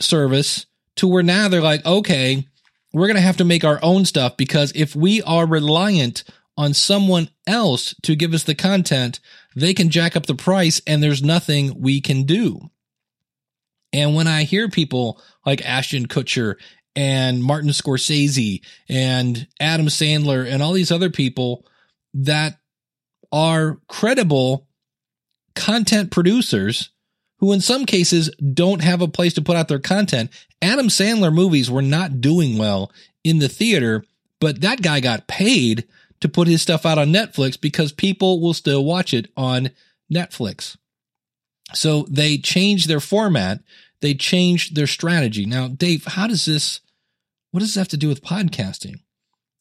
service 0.00 0.66
to 0.96 1.08
where 1.08 1.22
now 1.22 1.48
they're 1.48 1.60
like, 1.60 1.84
okay, 1.86 2.46
we're 2.92 3.06
going 3.06 3.16
to 3.16 3.22
have 3.22 3.38
to 3.38 3.44
make 3.44 3.64
our 3.64 3.78
own 3.82 4.04
stuff 4.04 4.36
because 4.36 4.72
if 4.74 4.94
we 4.94 5.22
are 5.22 5.46
reliant 5.46 6.24
on 6.56 6.74
someone 6.74 7.28
else 7.46 7.94
to 8.02 8.14
give 8.14 8.34
us 8.34 8.44
the 8.44 8.54
content, 8.54 9.20
they 9.56 9.72
can 9.72 9.88
jack 9.88 10.16
up 10.16 10.26
the 10.26 10.34
price 10.34 10.80
and 10.86 11.02
there's 11.02 11.22
nothing 11.22 11.80
we 11.80 12.00
can 12.00 12.24
do. 12.24 12.70
And 13.92 14.14
when 14.14 14.26
I 14.26 14.44
hear 14.44 14.68
people 14.68 15.20
like 15.44 15.64
Ashton 15.64 16.06
Kutcher 16.06 16.56
and 16.94 17.42
Martin 17.42 17.70
Scorsese 17.70 18.62
and 18.88 19.46
Adam 19.60 19.86
Sandler 19.86 20.46
and 20.46 20.62
all 20.62 20.72
these 20.72 20.92
other 20.92 21.10
people 21.10 21.66
that 22.14 22.58
are 23.30 23.78
credible 23.88 24.68
content 25.54 26.10
producers 26.10 26.90
who 27.42 27.52
in 27.52 27.60
some 27.60 27.84
cases 27.84 28.30
don't 28.36 28.82
have 28.82 29.02
a 29.02 29.08
place 29.08 29.34
to 29.34 29.42
put 29.42 29.56
out 29.56 29.66
their 29.66 29.80
content. 29.80 30.30
Adam 30.62 30.86
Sandler 30.86 31.34
movies 31.34 31.68
were 31.68 31.82
not 31.82 32.20
doing 32.20 32.56
well 32.56 32.92
in 33.24 33.40
the 33.40 33.48
theater, 33.48 34.04
but 34.40 34.60
that 34.60 34.80
guy 34.80 35.00
got 35.00 35.26
paid 35.26 35.84
to 36.20 36.28
put 36.28 36.46
his 36.46 36.62
stuff 36.62 36.86
out 36.86 36.98
on 36.98 37.08
Netflix 37.08 37.60
because 37.60 37.90
people 37.90 38.40
will 38.40 38.54
still 38.54 38.84
watch 38.84 39.12
it 39.12 39.28
on 39.36 39.70
Netflix. 40.10 40.76
So 41.74 42.06
they 42.08 42.38
changed 42.38 42.88
their 42.88 43.00
format. 43.00 43.58
They 44.02 44.14
changed 44.14 44.76
their 44.76 44.86
strategy. 44.86 45.44
Now, 45.44 45.66
Dave, 45.66 46.04
how 46.04 46.28
does 46.28 46.44
this, 46.44 46.78
what 47.50 47.58
does 47.58 47.70
this 47.70 47.80
have 47.80 47.88
to 47.88 47.96
do 47.96 48.06
with 48.06 48.22
podcasting? 48.22 49.00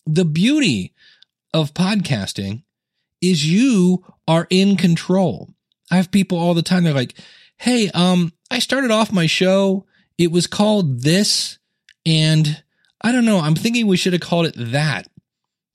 The 0.05 0.25
beauty 0.25 0.93
of 1.51 1.73
podcasting 1.73 2.61
is 3.21 3.51
you 3.51 4.05
are 4.27 4.45
in 4.51 4.77
control. 4.77 5.50
I 5.89 5.95
have 5.95 6.11
people 6.11 6.38
all 6.38 6.53
the 6.53 6.61
time. 6.61 6.83
They're 6.83 6.93
like, 6.93 7.15
Hey, 7.61 7.91
um, 7.91 8.33
I 8.49 8.57
started 8.57 8.89
off 8.89 9.11
my 9.11 9.27
show. 9.27 9.85
It 10.17 10.31
was 10.31 10.47
called 10.47 11.03
this 11.03 11.59
and 12.07 12.63
I 13.01 13.11
don't 13.11 13.23
know. 13.23 13.37
I'm 13.37 13.53
thinking 13.53 13.85
we 13.85 13.97
should 13.97 14.13
have 14.13 14.21
called 14.23 14.47
it 14.47 14.55
that. 14.57 15.07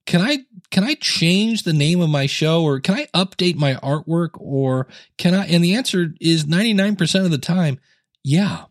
Can 0.05 0.21
I, 0.21 0.39
can 0.73 0.83
I 0.83 0.95
change 0.95 1.63
the 1.63 1.73
name 1.73 2.01
of 2.01 2.11
my 2.11 2.27
show 2.27 2.65
or 2.65 2.81
can 2.81 2.97
I 2.97 3.07
update 3.15 3.55
my 3.55 3.75
artwork 3.75 4.31
or 4.35 4.89
can 5.17 5.33
I? 5.33 5.47
And 5.47 5.63
the 5.63 5.77
answer 5.77 6.13
is 6.21 6.45
99% 6.45 7.25
of 7.25 7.31
the 7.31 7.39
time. 7.39 7.79
Yeah, 8.25 8.65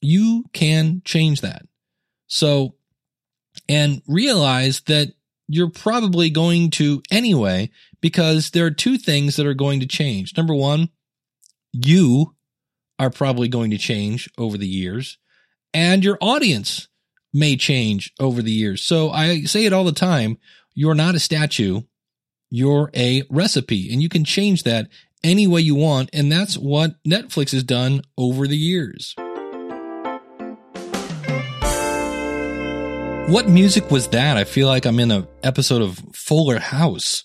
you 0.00 0.46
can 0.54 1.02
change 1.04 1.42
that. 1.42 1.66
So, 2.28 2.76
and 3.68 4.00
realize 4.08 4.80
that 4.86 5.12
you're 5.48 5.68
probably 5.68 6.30
going 6.30 6.70
to 6.70 7.02
anyway, 7.10 7.68
because 8.00 8.52
there 8.52 8.64
are 8.64 8.70
two 8.70 8.96
things 8.96 9.36
that 9.36 9.44
are 9.44 9.52
going 9.52 9.80
to 9.80 9.86
change. 9.86 10.34
Number 10.34 10.54
one, 10.54 10.88
you 11.72 12.34
are 12.98 13.10
probably 13.10 13.48
going 13.48 13.70
to 13.70 13.78
change 13.78 14.28
over 14.38 14.58
the 14.58 14.66
years 14.66 15.18
and 15.74 16.02
your 16.04 16.18
audience 16.20 16.88
may 17.32 17.56
change 17.56 18.12
over 18.18 18.42
the 18.42 18.50
years. 18.50 18.82
So 18.82 19.10
I 19.10 19.42
say 19.42 19.64
it 19.64 19.72
all 19.72 19.84
the 19.84 19.92
time. 19.92 20.38
You're 20.74 20.94
not 20.94 21.14
a 21.14 21.20
statue. 21.20 21.82
You're 22.50 22.90
a 22.94 23.22
recipe 23.30 23.92
and 23.92 24.00
you 24.00 24.08
can 24.08 24.24
change 24.24 24.62
that 24.62 24.88
any 25.22 25.46
way 25.46 25.60
you 25.60 25.74
want. 25.74 26.10
And 26.12 26.32
that's 26.32 26.56
what 26.56 27.02
Netflix 27.04 27.52
has 27.52 27.64
done 27.64 28.02
over 28.16 28.46
the 28.46 28.56
years. 28.56 29.14
What 33.30 33.46
music 33.46 33.90
was 33.90 34.08
that? 34.08 34.38
I 34.38 34.44
feel 34.44 34.68
like 34.68 34.86
I'm 34.86 34.98
in 34.98 35.10
an 35.10 35.28
episode 35.42 35.82
of 35.82 36.00
Fuller 36.14 36.58
House. 36.58 37.24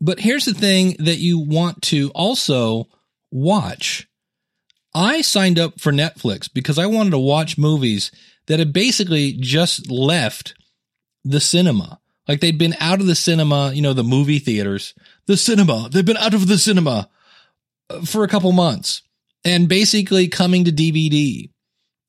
But 0.00 0.20
here's 0.20 0.46
the 0.46 0.54
thing 0.54 0.96
that 1.00 1.18
you 1.18 1.38
want 1.38 1.82
to 1.82 2.10
also 2.14 2.88
watch. 3.30 4.07
I 4.94 5.20
signed 5.20 5.58
up 5.58 5.80
for 5.80 5.92
Netflix 5.92 6.52
because 6.52 6.78
I 6.78 6.86
wanted 6.86 7.10
to 7.10 7.18
watch 7.18 7.58
movies 7.58 8.10
that 8.46 8.58
had 8.58 8.72
basically 8.72 9.32
just 9.32 9.90
left 9.90 10.54
the 11.24 11.40
cinema. 11.40 12.00
Like 12.26 12.40
they'd 12.40 12.58
been 12.58 12.76
out 12.80 13.00
of 13.00 13.06
the 13.06 13.14
cinema, 13.14 13.72
you 13.72 13.82
know, 13.82 13.92
the 13.92 14.04
movie 14.04 14.38
theaters, 14.38 14.94
the 15.26 15.36
cinema. 15.36 15.88
They've 15.90 16.04
been 16.04 16.16
out 16.16 16.34
of 16.34 16.46
the 16.48 16.58
cinema 16.58 17.08
uh, 17.90 18.00
for 18.02 18.24
a 18.24 18.28
couple 18.28 18.52
months 18.52 19.02
and 19.44 19.68
basically 19.68 20.28
coming 20.28 20.64
to 20.64 20.72
DVD. 20.72 21.50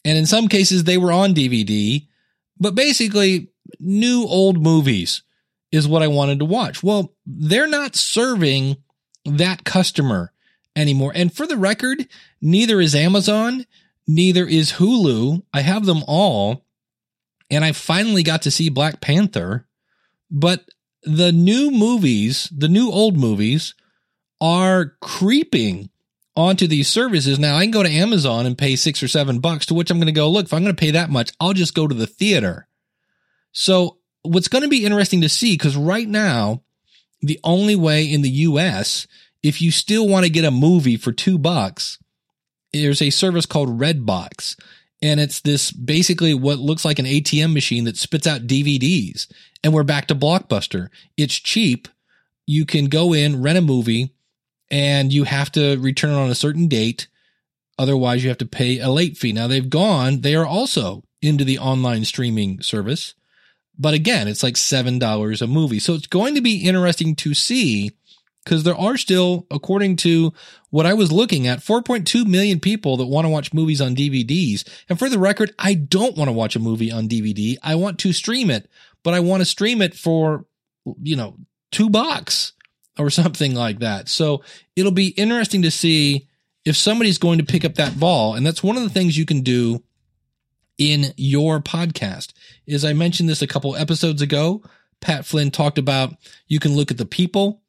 And 0.05 0.17
in 0.17 0.25
some 0.25 0.47
cases, 0.47 0.83
they 0.83 0.97
were 0.97 1.11
on 1.11 1.33
DVD 1.33 2.07
but 2.59 2.75
basically, 2.75 3.49
new 3.79 4.25
old 4.25 4.61
movies 4.61 5.23
is 5.71 5.87
what 5.87 6.03
I 6.03 6.07
wanted 6.07 6.39
to 6.39 6.45
watch. 6.45 6.83
Well, 6.83 7.13
they're 7.25 7.67
not 7.67 7.95
serving 7.95 8.77
that 9.25 9.63
customer 9.63 10.33
anymore. 10.75 11.11
And 11.15 11.33
for 11.33 11.47
the 11.47 11.57
record, 11.57 12.07
neither 12.41 12.79
is 12.79 12.95
Amazon, 12.95 13.65
neither 14.07 14.45
is 14.45 14.73
Hulu. 14.73 15.43
I 15.53 15.61
have 15.61 15.85
them 15.85 16.03
all. 16.07 16.65
And 17.51 17.65
I 17.65 17.71
finally 17.71 18.23
got 18.23 18.43
to 18.43 18.51
see 18.51 18.69
Black 18.69 19.01
Panther. 19.01 19.67
But 20.29 20.69
the 21.03 21.31
new 21.31 21.71
movies, 21.71 22.51
the 22.55 22.67
new 22.67 22.91
old 22.91 23.17
movies 23.17 23.73
are 24.39 24.93
creeping 25.01 25.89
onto 26.35 26.67
these 26.67 26.87
services. 26.87 27.39
Now 27.39 27.57
I 27.57 27.63
can 27.63 27.71
go 27.71 27.83
to 27.83 27.89
Amazon 27.89 28.45
and 28.45 28.57
pay 28.57 28.75
six 28.75 29.03
or 29.03 29.07
seven 29.07 29.39
bucks 29.39 29.65
to 29.67 29.73
which 29.73 29.91
I'm 29.91 29.97
going 29.97 30.05
to 30.07 30.11
go, 30.11 30.29
look, 30.29 30.45
if 30.45 30.53
I'm 30.53 30.63
going 30.63 30.75
to 30.75 30.79
pay 30.79 30.91
that 30.91 31.09
much, 31.09 31.31
I'll 31.39 31.53
just 31.53 31.73
go 31.73 31.87
to 31.87 31.95
the 31.95 32.07
theater. 32.07 32.67
So 33.51 33.97
what's 34.21 34.47
going 34.47 34.63
to 34.63 34.69
be 34.69 34.85
interesting 34.85 35.21
to 35.21 35.29
see, 35.29 35.53
because 35.53 35.75
right 35.75 36.07
now, 36.07 36.63
the 37.21 37.39
only 37.43 37.75
way 37.75 38.05
in 38.05 38.21
the 38.21 38.29
US, 38.29 39.07
if 39.43 39.61
you 39.61 39.71
still 39.71 40.07
want 40.07 40.25
to 40.25 40.31
get 40.31 40.45
a 40.45 40.51
movie 40.51 40.97
for 40.97 41.11
two 41.11 41.37
bucks, 41.37 41.97
there's 42.73 43.01
a 43.01 43.09
service 43.09 43.45
called 43.45 43.79
Redbox. 43.79 44.59
And 45.01 45.19
it's 45.19 45.39
this 45.41 45.71
basically 45.71 46.33
what 46.33 46.59
looks 46.59 46.83
like 46.83 46.99
an 46.99 47.05
ATM 47.05 47.53
machine 47.53 47.85
that 47.85 47.97
spits 47.97 48.27
out 48.27 48.47
DVDs. 48.47 49.31
And 49.63 49.73
we're 49.73 49.83
back 49.83 50.07
to 50.07 50.15
Blockbuster. 50.15 50.89
It's 51.15 51.35
cheap. 51.35 51.87
You 52.45 52.65
can 52.65 52.85
go 52.85 53.13
in, 53.13 53.41
rent 53.41 53.57
a 53.57 53.61
movie, 53.61 54.13
and 54.69 55.13
you 55.13 55.23
have 55.23 55.51
to 55.53 55.77
return 55.77 56.11
it 56.11 56.17
on 56.17 56.29
a 56.29 56.35
certain 56.35 56.67
date. 56.67 57.07
Otherwise, 57.77 58.23
you 58.23 58.29
have 58.29 58.37
to 58.39 58.45
pay 58.45 58.79
a 58.79 58.89
late 58.89 59.17
fee. 59.17 59.31
Now 59.31 59.47
they've 59.47 59.69
gone, 59.69 60.21
they 60.21 60.35
are 60.35 60.45
also 60.45 61.03
into 61.21 61.45
the 61.45 61.59
online 61.59 62.03
streaming 62.03 62.61
service. 62.61 63.13
But 63.77 63.93
again, 63.93 64.27
it's 64.27 64.43
like 64.43 64.55
$7 64.55 65.41
a 65.41 65.47
movie. 65.47 65.79
So 65.79 65.93
it's 65.93 66.07
going 66.07 66.35
to 66.35 66.41
be 66.41 66.65
interesting 66.65 67.15
to 67.17 67.33
see 67.33 67.91
because 68.43 68.63
there 68.63 68.75
are 68.75 68.97
still, 68.97 69.45
according 69.51 69.97
to 69.97 70.33
what 70.69 70.85
I 70.85 70.93
was 70.93 71.11
looking 71.11 71.47
at, 71.47 71.59
4.2 71.59 72.25
million 72.25 72.59
people 72.59 72.97
that 72.97 73.05
want 73.05 73.25
to 73.25 73.29
watch 73.29 73.53
movies 73.53 73.81
on 73.81 73.95
DVDs. 73.95 74.67
And 74.87 74.97
for 74.97 75.09
the 75.09 75.19
record, 75.19 75.53
I 75.59 75.73
don't 75.73 76.17
want 76.17 76.29
to 76.29 76.33
watch 76.33 76.55
a 76.55 76.59
movie 76.59 76.91
on 76.91 77.09
DVD. 77.09 77.57
I 77.61 77.75
want 77.75 77.99
to 77.99 78.13
stream 78.13 78.49
it, 78.49 78.69
but 79.03 79.13
I 79.13 79.19
want 79.19 79.41
to 79.41 79.45
stream 79.45 79.81
it 79.81 79.93
for, 79.93 80.45
you 81.01 81.15
know, 81.15 81.37
two 81.71 81.89
bucks 81.89 82.53
or 82.97 83.09
something 83.09 83.53
like 83.53 83.79
that. 83.79 84.09
So 84.09 84.43
it'll 84.75 84.91
be 84.91 85.09
interesting 85.09 85.61
to 85.63 85.71
see 85.71 86.27
if 86.65 86.75
somebody's 86.75 87.17
going 87.17 87.39
to 87.39 87.45
pick 87.45 87.65
up 87.65 87.75
that 87.75 87.99
ball. 87.99 88.35
And 88.35 88.45
that's 88.45 88.63
one 88.63 88.77
of 88.77 88.83
the 88.83 88.89
things 88.89 89.17
you 89.17 89.25
can 89.25 89.41
do 89.41 89.83
in 90.77 91.13
your 91.17 91.59
podcast. 91.59 92.33
Is 92.65 92.85
I 92.85 92.93
mentioned 92.93 93.29
this 93.29 93.41
a 93.41 93.47
couple 93.47 93.75
episodes 93.75 94.21
ago. 94.21 94.63
Pat 95.01 95.25
Flynn 95.25 95.51
talked 95.51 95.77
about 95.77 96.15
you 96.47 96.59
can 96.59 96.75
look 96.75 96.91
at 96.91 96.97
the 96.97 97.05
people 97.05 97.61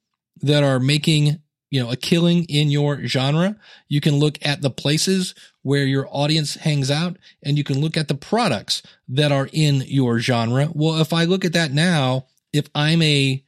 that 0.43 0.63
are 0.63 0.81
making 0.81 1.41
you 1.71 1.83
know 1.83 1.91
a 1.91 1.97
killing 1.97 2.45
in 2.45 2.71
your 2.71 3.07
genre 3.07 3.57
you 3.89 4.01
can 4.01 4.17
look 4.17 4.39
at 4.43 4.61
the 4.63 4.71
places 4.71 5.35
where 5.63 5.85
your 5.85 6.09
audience 6.11 6.57
hangs 6.57 6.91
out 6.91 7.17
and 7.43 7.57
you 7.57 7.65
can 7.65 7.81
look 7.81 7.97
at 7.97 8.09
the 8.09 8.15
products 8.15 8.83
that 9.09 9.31
are 9.31 9.49
in 9.53 9.83
your 9.87 10.19
genre 10.19 10.71
well 10.75 11.01
if 11.01 11.13
i 11.13 11.25
look 11.25 11.45
at 11.45 11.53
that 11.53 11.73
now 11.73 12.27
if 12.53 12.69
i'm 12.75 13.01
a 13.03 13.43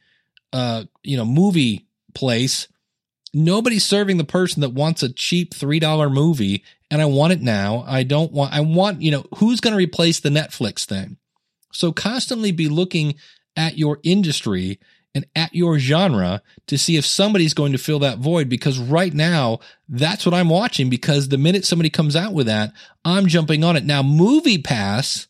uh 0.53 0.83
you 1.03 1.17
know 1.17 1.25
movie 1.25 1.85
place 2.13 2.67
nobody's 3.33 3.83
serving 3.83 4.17
the 4.17 4.23
person 4.23 4.61
that 4.61 4.69
wants 4.69 5.01
a 5.01 5.11
cheap 5.11 5.53
$3 5.53 6.13
movie 6.13 6.63
and 6.91 7.01
I 7.01 7.05
want 7.05 7.33
it 7.33 7.41
now. 7.41 7.83
I 7.87 8.03
don't 8.03 8.31
want, 8.31 8.53
I 8.53 8.61
want, 8.61 9.01
you 9.01 9.09
know, 9.11 9.25
who's 9.37 9.59
going 9.59 9.71
to 9.71 9.77
replace 9.77 10.19
the 10.19 10.29
Netflix 10.29 10.85
thing? 10.85 11.17
So 11.71 11.91
constantly 11.91 12.51
be 12.51 12.69
looking 12.69 13.15
at 13.57 13.77
your 13.77 13.99
industry 14.03 14.79
and 15.15 15.25
at 15.35 15.53
your 15.53 15.77
genre 15.77 16.41
to 16.67 16.77
see 16.77 16.97
if 16.97 17.05
somebody's 17.05 17.53
going 17.53 17.71
to 17.71 17.77
fill 17.77 17.99
that 17.99 18.17
void 18.17 18.49
because 18.49 18.79
right 18.79 19.13
now 19.13 19.59
that's 19.87 20.25
what 20.25 20.33
I'm 20.33 20.49
watching 20.49 20.89
because 20.89 21.29
the 21.29 21.37
minute 21.37 21.65
somebody 21.65 21.89
comes 21.89 22.15
out 22.15 22.33
with 22.33 22.47
that, 22.47 22.73
I'm 23.05 23.27
jumping 23.27 23.63
on 23.63 23.75
it. 23.75 23.85
Now, 23.85 24.01
Movie 24.01 24.57
Pass 24.57 25.27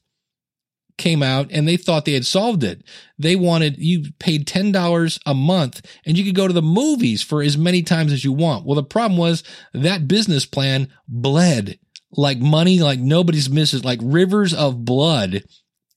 came 0.98 1.24
out 1.24 1.48
and 1.52 1.68
they 1.68 1.76
thought 1.76 2.06
they 2.06 2.14
had 2.14 2.26
solved 2.26 2.64
it. 2.64 2.84
They 3.18 3.36
wanted 3.36 3.78
you 3.78 4.12
paid 4.20 4.48
$10 4.48 5.20
a 5.26 5.34
month 5.34 5.86
and 6.06 6.18
you 6.18 6.24
could 6.24 6.36
go 6.36 6.48
to 6.48 6.54
the 6.54 6.62
movies 6.62 7.22
for 7.22 7.42
as 7.42 7.58
many 7.58 7.82
times 7.82 8.14
as 8.14 8.24
you 8.24 8.32
want. 8.32 8.66
Well, 8.66 8.76
the 8.76 8.84
problem 8.84 9.18
was 9.18 9.44
that 9.74 10.08
business 10.08 10.46
plan 10.46 10.88
bled 11.08 11.80
like 12.12 12.38
money, 12.38 12.80
like 12.80 13.00
nobody's 13.00 13.50
misses, 13.50 13.84
like 13.84 14.00
rivers 14.04 14.54
of 14.54 14.86
blood 14.86 15.44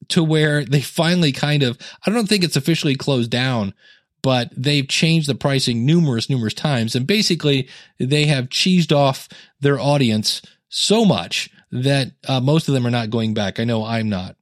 to 0.09 0.23
where 0.23 0.65
they 0.65 0.81
finally 0.81 1.33
kind 1.33 1.63
of, 1.63 1.79
I 2.07 2.11
don't 2.11 2.29
think 2.29 2.45
it's 2.45 2.57
officially 2.57 2.95
closed 2.95 3.31
down, 3.31 3.75
but 4.23 4.51
they've 4.57 4.89
changed 4.89 5.29
the 5.29 5.35
pricing 5.35 5.87
numerous, 5.87 6.29
numerous 6.29 6.55
times. 6.55 6.95
And 6.95 7.07
basically 7.07 7.69
they 7.99 8.27
have 8.27 8.49
cheesed 8.49 8.93
off 8.93 9.29
their 9.61 9.79
audience 9.79 10.43
so 10.69 11.05
much 11.05 11.51
that 11.71 12.13
uh, 12.27 12.41
most 12.41 12.69
of 12.69 12.75
them 12.75 12.87
are 12.87 12.91
not 12.91 13.11
going 13.11 13.35
back. 13.35 13.61
I 13.61 13.65
know 13.65 13.85
I'm 13.85 14.09
not. 14.09 14.37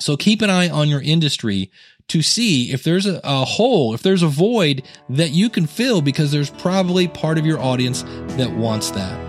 So 0.00 0.16
keep 0.16 0.42
an 0.42 0.50
eye 0.50 0.68
on 0.68 0.88
your 0.88 1.02
industry 1.02 1.70
to 2.08 2.22
see 2.22 2.72
if 2.72 2.84
there's 2.84 3.06
a, 3.06 3.20
a, 3.22 3.44
hole, 3.44 3.94
if 3.94 4.02
there's 4.02 4.22
a 4.22 4.28
void 4.28 4.82
that 5.10 5.30
you 5.30 5.50
can 5.50 5.66
fill 5.66 6.00
because 6.00 6.32
there's 6.32 6.50
probably 6.50 7.06
part 7.06 7.38
of 7.38 7.46
your 7.46 7.60
audience 7.60 8.02
that 8.36 8.50
wants 8.50 8.90
that. 8.92 9.27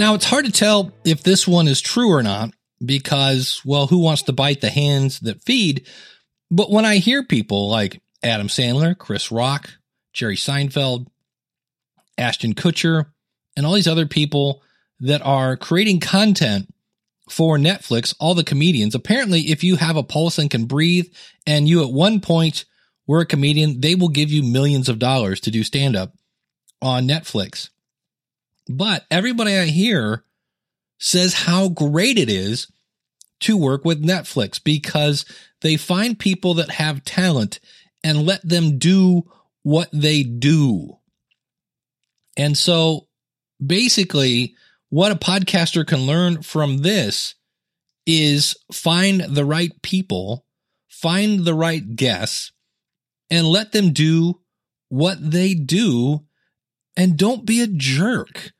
Now, 0.00 0.14
it's 0.14 0.24
hard 0.24 0.46
to 0.46 0.50
tell 0.50 0.92
if 1.04 1.22
this 1.22 1.46
one 1.46 1.68
is 1.68 1.82
true 1.82 2.10
or 2.10 2.22
not 2.22 2.54
because, 2.82 3.60
well, 3.66 3.86
who 3.86 3.98
wants 3.98 4.22
to 4.22 4.32
bite 4.32 4.62
the 4.62 4.70
hands 4.70 5.20
that 5.20 5.42
feed? 5.42 5.86
But 6.50 6.70
when 6.70 6.86
I 6.86 6.96
hear 6.96 7.22
people 7.22 7.68
like 7.68 8.00
Adam 8.22 8.48
Sandler, 8.48 8.96
Chris 8.96 9.30
Rock, 9.30 9.68
Jerry 10.14 10.36
Seinfeld, 10.36 11.08
Ashton 12.16 12.54
Kutcher, 12.54 13.08
and 13.58 13.66
all 13.66 13.74
these 13.74 13.86
other 13.86 14.06
people 14.06 14.62
that 15.00 15.20
are 15.20 15.58
creating 15.58 16.00
content 16.00 16.72
for 17.28 17.58
Netflix, 17.58 18.14
all 18.18 18.34
the 18.34 18.42
comedians. 18.42 18.94
Apparently, 18.94 19.50
if 19.50 19.62
you 19.62 19.76
have 19.76 19.98
a 19.98 20.02
pulse 20.02 20.38
and 20.38 20.50
can 20.50 20.64
breathe, 20.64 21.12
and 21.46 21.68
you 21.68 21.84
at 21.84 21.92
one 21.92 22.20
point 22.20 22.64
were 23.06 23.20
a 23.20 23.26
comedian, 23.26 23.82
they 23.82 23.94
will 23.94 24.08
give 24.08 24.30
you 24.30 24.42
millions 24.42 24.88
of 24.88 24.98
dollars 24.98 25.40
to 25.40 25.50
do 25.50 25.62
stand 25.62 25.94
up 25.94 26.14
on 26.80 27.06
Netflix. 27.06 27.68
But 28.72 29.04
everybody 29.10 29.56
I 29.56 29.64
hear 29.64 30.22
says 30.96 31.34
how 31.34 31.70
great 31.70 32.16
it 32.16 32.30
is 32.30 32.68
to 33.40 33.56
work 33.56 33.84
with 33.84 34.04
Netflix 34.04 34.62
because 34.62 35.24
they 35.60 35.76
find 35.76 36.16
people 36.16 36.54
that 36.54 36.70
have 36.70 37.02
talent 37.02 37.58
and 38.04 38.24
let 38.24 38.48
them 38.48 38.78
do 38.78 39.28
what 39.64 39.88
they 39.92 40.22
do. 40.22 40.98
And 42.36 42.56
so 42.56 43.08
basically, 43.64 44.54
what 44.88 45.10
a 45.10 45.16
podcaster 45.16 45.84
can 45.84 46.06
learn 46.06 46.42
from 46.42 46.78
this 46.78 47.34
is 48.06 48.56
find 48.72 49.20
the 49.22 49.44
right 49.44 49.72
people, 49.82 50.46
find 50.88 51.44
the 51.44 51.54
right 51.54 51.96
guests, 51.96 52.52
and 53.30 53.48
let 53.48 53.72
them 53.72 53.92
do 53.92 54.40
what 54.90 55.18
they 55.32 55.54
do 55.54 56.20
and 56.96 57.16
don't 57.16 57.44
be 57.44 57.62
a 57.62 57.66
jerk. 57.66 58.52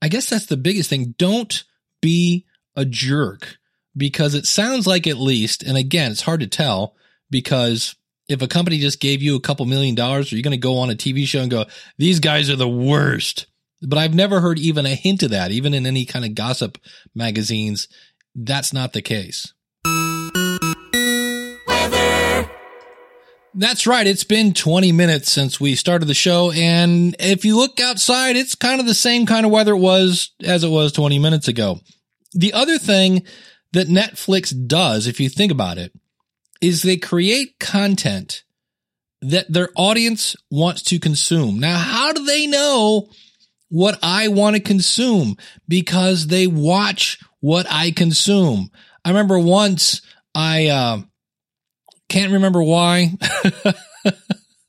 I 0.00 0.08
guess 0.08 0.28
that's 0.28 0.46
the 0.46 0.56
biggest 0.56 0.90
thing. 0.90 1.14
Don't 1.18 1.64
be 2.00 2.46
a 2.76 2.84
jerk 2.84 3.58
because 3.96 4.34
it 4.34 4.46
sounds 4.46 4.86
like 4.86 5.06
at 5.06 5.18
least, 5.18 5.62
and 5.62 5.76
again, 5.76 6.12
it's 6.12 6.22
hard 6.22 6.40
to 6.40 6.46
tell 6.46 6.94
because 7.30 7.96
if 8.28 8.42
a 8.42 8.48
company 8.48 8.78
just 8.78 9.00
gave 9.00 9.22
you 9.22 9.36
a 9.36 9.40
couple 9.40 9.66
million 9.66 9.94
dollars, 9.94 10.32
are 10.32 10.36
you 10.36 10.42
going 10.42 10.52
to 10.52 10.58
go 10.58 10.78
on 10.78 10.90
a 10.90 10.94
TV 10.94 11.26
show 11.26 11.40
and 11.40 11.50
go, 11.50 11.64
these 11.96 12.20
guys 12.20 12.50
are 12.50 12.56
the 12.56 12.68
worst? 12.68 13.46
But 13.80 13.98
I've 13.98 14.14
never 14.14 14.40
heard 14.40 14.58
even 14.58 14.86
a 14.86 14.94
hint 14.94 15.22
of 15.22 15.30
that, 15.30 15.50
even 15.50 15.72
in 15.72 15.86
any 15.86 16.04
kind 16.04 16.24
of 16.24 16.34
gossip 16.34 16.78
magazines. 17.14 17.88
That's 18.34 18.72
not 18.72 18.92
the 18.92 19.02
case. 19.02 19.52
That's 23.58 23.88
right. 23.88 24.06
It's 24.06 24.22
been 24.22 24.54
20 24.54 24.92
minutes 24.92 25.32
since 25.32 25.58
we 25.58 25.74
started 25.74 26.06
the 26.06 26.14
show. 26.14 26.52
And 26.52 27.16
if 27.18 27.44
you 27.44 27.56
look 27.56 27.80
outside, 27.80 28.36
it's 28.36 28.54
kind 28.54 28.78
of 28.78 28.86
the 28.86 28.94
same 28.94 29.26
kind 29.26 29.44
of 29.44 29.50
weather 29.50 29.72
it 29.72 29.78
was 29.78 30.30
as 30.44 30.62
it 30.62 30.68
was 30.68 30.92
20 30.92 31.18
minutes 31.18 31.48
ago. 31.48 31.80
The 32.34 32.52
other 32.52 32.78
thing 32.78 33.24
that 33.72 33.88
Netflix 33.88 34.54
does, 34.68 35.08
if 35.08 35.18
you 35.18 35.28
think 35.28 35.50
about 35.50 35.76
it, 35.76 35.92
is 36.60 36.82
they 36.82 36.98
create 36.98 37.58
content 37.58 38.44
that 39.22 39.52
their 39.52 39.70
audience 39.74 40.36
wants 40.52 40.82
to 40.82 41.00
consume. 41.00 41.58
Now, 41.58 41.78
how 41.78 42.12
do 42.12 42.24
they 42.24 42.46
know 42.46 43.10
what 43.70 43.98
I 44.04 44.28
want 44.28 44.54
to 44.54 44.62
consume? 44.62 45.36
Because 45.66 46.28
they 46.28 46.46
watch 46.46 47.18
what 47.40 47.66
I 47.68 47.90
consume. 47.90 48.70
I 49.04 49.08
remember 49.08 49.40
once 49.40 50.00
I, 50.32 50.68
uh, 50.68 51.00
can't 52.08 52.32
remember 52.32 52.62
why. 52.62 53.12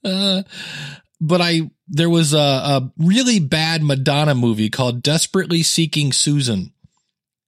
uh, 0.04 0.44
but 1.22 1.42
I, 1.42 1.70
there 1.88 2.10
was 2.10 2.34
a, 2.34 2.38
a 2.38 2.92
really 2.98 3.40
bad 3.40 3.84
Madonna 3.84 4.36
movie 4.36 4.70
called 4.70 5.04
Desperately 5.04 5.64
Seeking 5.64 6.12
Susan. 6.12 6.74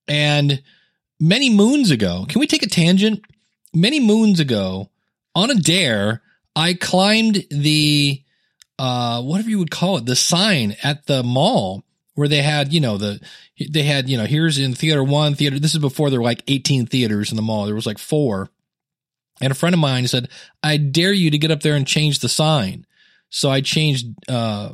And 0.08 0.62
many 1.20 1.50
moons 1.50 1.92
ago, 1.92 2.26
can 2.28 2.40
we 2.40 2.48
take 2.48 2.64
a 2.64 2.70
tangent? 2.70 3.22
Many 3.74 4.00
moons 4.00 4.40
ago, 4.40 4.90
on 5.36 5.50
a 5.50 5.56
dare, 5.56 6.22
I 6.56 6.74
climbed 6.74 7.46
the, 7.50 8.22
uh, 8.78 9.22
whatever 9.22 9.50
you 9.50 9.60
would 9.60 9.72
call 9.72 9.98
it, 9.98 10.06
the 10.06 10.16
sign 10.16 10.76
at 10.84 11.06
the 11.06 11.24
mall 11.24 11.84
where 12.16 12.28
they 12.28 12.42
had, 12.42 12.74
you 12.74 12.82
know, 12.82 12.98
the, 12.98 13.22
they 13.70 13.84
had, 13.84 14.10
you 14.10 14.18
know, 14.18 14.26
here's 14.26 14.58
in 14.58 14.74
theater 14.74 15.04
one, 15.04 15.36
theater, 15.36 15.60
this 15.60 15.74
is 15.74 15.80
before 15.80 16.10
there 16.10 16.20
were 16.20 16.26
like 16.26 16.44
18 16.48 16.88
theaters 16.88 17.32
in 17.32 17.38
the 17.38 17.42
mall. 17.42 17.66
There 17.66 17.76
was 17.76 17.86
like 17.86 18.00
four 18.00 18.50
And 19.42 19.52
a 19.52 19.56
friend 19.56 19.74
of 19.74 19.80
mine 19.80 20.08
said, 20.08 20.30
I 20.62 20.78
dare 20.78 21.14
you 21.14 21.32
to 21.32 21.38
get 21.38 21.52
up 21.52 21.62
there 21.62 21.76
and 21.76 21.88
change 21.88 22.20
the 22.20 22.30
sign. 22.30 22.86
So 23.30 23.50
I 23.50 23.62
changed, 23.62 24.08
uh, 24.30 24.74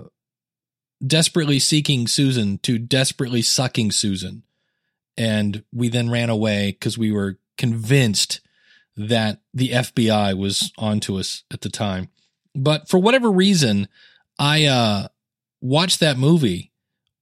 desperately 1.06 1.60
seeking 1.60 2.08
Susan 2.08 2.58
to 2.60 2.77
desperately 2.77 3.41
sucking 3.41 3.91
Susan. 3.91 4.43
And 5.15 5.63
we 5.71 5.89
then 5.89 6.10
ran 6.10 6.30
away 6.30 6.71
because 6.71 6.97
we 6.97 7.12
were 7.12 7.39
convinced 7.58 8.41
that 8.95 9.41
the 9.53 9.69
FBI 9.69 10.38
was 10.38 10.71
onto 10.77 11.17
us 11.17 11.43
at 11.51 11.62
the 11.62 11.69
time. 11.69 12.10
But 12.56 12.89
for 12.89 12.97
whatever 12.97 13.32
reason, 13.32 13.88
I 14.39 14.65
uh, 14.65 15.08
watched 15.62 15.99
that 15.99 16.17
movie 16.17 16.71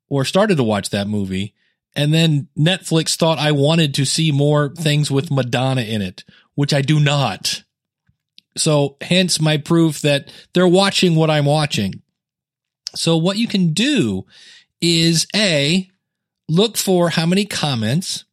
or 0.07 0.23
started 0.23 0.55
to 0.57 0.63
watch 0.63 0.89
that 0.89 1.07
movie. 1.07 1.53
And 1.95 2.13
then 2.13 2.49
Netflix 2.57 3.15
thought 3.15 3.39
I 3.39 3.51
wanted 3.51 3.93
to 3.95 4.05
see 4.05 4.31
more 4.31 4.73
things 4.75 5.09
with 5.09 5.31
Madonna 5.31 5.81
in 5.81 6.01
it, 6.01 6.23
which 6.55 6.73
I 6.73 6.81
do 6.81 6.99
not. 6.99 7.63
So 8.57 8.97
hence 9.01 9.39
my 9.39 9.57
proof 9.57 10.01
that 10.01 10.31
they're 10.53 10.67
watching 10.67 11.15
what 11.15 11.29
I'm 11.29 11.45
watching. 11.45 12.01
So 12.95 13.17
what 13.17 13.37
you 13.37 13.47
can 13.47 13.73
do 13.73 14.25
is 14.81 15.27
A, 15.35 15.89
look 16.47 16.77
for 16.77 17.09
how 17.09 17.25
many 17.25 17.45
comments 17.45 18.25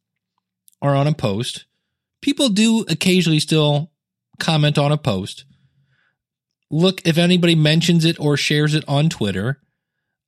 are 0.81 0.95
on 0.95 1.07
a 1.07 1.13
post. 1.13 1.65
People 2.21 2.49
do 2.49 2.85
occasionally 2.89 3.39
still 3.39 3.91
comment 4.39 4.77
on 4.77 4.91
a 4.91 4.97
post. 4.97 5.45
Look 6.71 7.05
if 7.05 7.17
anybody 7.17 7.55
mentions 7.55 8.03
it 8.05 8.19
or 8.19 8.35
shares 8.37 8.73
it 8.73 8.83
on 8.87 9.09
Twitter. 9.09 9.61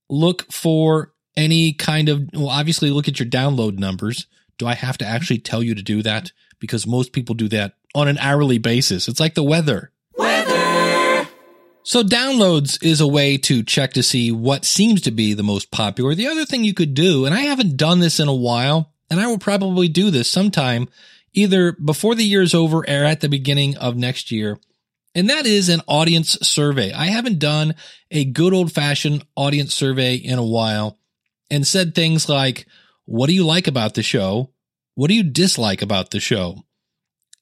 Look 0.10 0.52
for 0.52 1.14
any 1.38 1.74
kind 1.74 2.10
of, 2.10 2.30
well, 2.34 2.50
obviously 2.50 2.90
look 2.90 3.08
at 3.08 3.20
your 3.20 3.30
download 3.30 3.78
numbers. 3.78 4.28
Do 4.58 4.68
I 4.68 4.74
have 4.74 4.98
to 5.00 5.06
actually 5.06 5.40
tell 5.40 5.62
you 5.62 5.76
to 5.76 5.84
do 5.84 6.02
that? 6.04 6.32
Because 6.60 6.88
most 6.88 7.12
people 7.12 7.36
do 7.36 7.50
that 7.50 7.74
on 7.94 8.08
an 8.08 8.18
hourly 8.20 8.58
basis. 8.58 9.08
It's 9.08 9.20
like 9.20 9.34
the 9.34 9.44
weather. 9.44 9.92
Weather. 10.18 11.28
So 11.84 12.02
downloads 12.04 12.84
is 12.84 13.02
a 13.02 13.08
way 13.08 13.38
to 13.40 13.62
check 13.62 13.94
to 13.94 14.04
see 14.04 14.32
what 14.32 14.66
seems 14.66 15.02
to 15.02 15.12
be 15.12 15.34
the 15.34 15.44
most 15.44 15.72
popular. 15.72 16.16
The 16.16 16.28
other 16.28 16.46
thing 16.46 16.64
you 16.64 16.74
could 16.74 16.94
do, 16.94 17.26
and 17.26 17.36
I 17.36 17.42
haven't 17.42 17.78
done 17.78 18.00
this 18.00 18.20
in 18.20 18.28
a 18.28 18.34
while, 18.34 18.92
and 19.10 19.20
I 19.20 19.28
will 19.28 19.38
probably 19.38 19.88
do 19.88 20.10
this 20.10 20.30
sometime 20.30 20.88
either 21.34 21.74
before 21.74 22.16
the 22.16 22.24
year's 22.24 22.54
over 22.54 22.80
or 22.80 22.84
at 22.88 23.22
the 23.22 23.30
beginning 23.30 23.78
of 23.78 23.98
next 23.98 24.32
year. 24.32 24.58
And 25.14 25.30
that 25.30 25.46
is 25.46 25.70
an 25.70 25.82
audience 25.88 26.38
survey. 26.42 26.92
I 26.92 27.06
haven't 27.06 27.40
done 27.40 27.76
a 28.10 28.26
good 28.26 28.54
old 28.54 28.72
fashioned 28.72 29.26
audience 29.36 29.74
survey 29.76 30.16
in 30.16 30.40
a 30.40 30.46
while 30.46 30.98
and 31.50 31.66
said 31.66 31.94
things 31.94 32.28
like, 32.30 32.68
what 33.06 33.28
do 33.28 33.34
you 33.34 33.46
like 33.46 33.68
about 33.68 33.94
the 33.94 34.04
show? 34.04 34.52
What 34.96 35.08
do 35.10 35.14
you 35.14 35.24
dislike 35.24 35.82
about 35.82 36.12
the 36.12 36.20
show? 36.20 36.64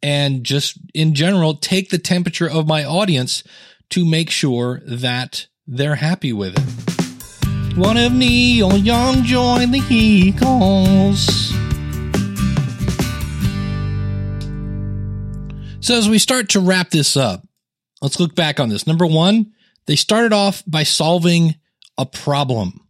And 0.01 0.43
just 0.43 0.77
in 0.93 1.13
general, 1.13 1.55
take 1.55 1.89
the 1.89 1.97
temperature 1.97 2.49
of 2.49 2.67
my 2.67 2.83
audience 2.83 3.43
to 3.91 4.05
make 4.05 4.29
sure 4.29 4.81
that 4.85 5.47
they're 5.65 5.95
happy 5.95 6.33
with 6.33 6.57
it. 6.57 7.77
One 7.77 7.97
of 7.97 8.11
Neil 8.13 8.77
Young 8.77 9.23
joined 9.23 9.73
the 9.73 9.81
Eagles. 9.89 11.53
So 15.79 15.97
as 15.97 16.07
we 16.07 16.17
start 16.19 16.49
to 16.49 16.59
wrap 16.59 16.91
this 16.91 17.17
up, 17.17 17.47
let's 18.01 18.19
look 18.19 18.35
back 18.35 18.59
on 18.59 18.69
this. 18.69 18.85
Number 18.85 19.05
one, 19.05 19.53
they 19.85 19.95
started 19.95 20.33
off 20.33 20.63
by 20.67 20.83
solving 20.83 21.55
a 21.97 22.05
problem. 22.05 22.82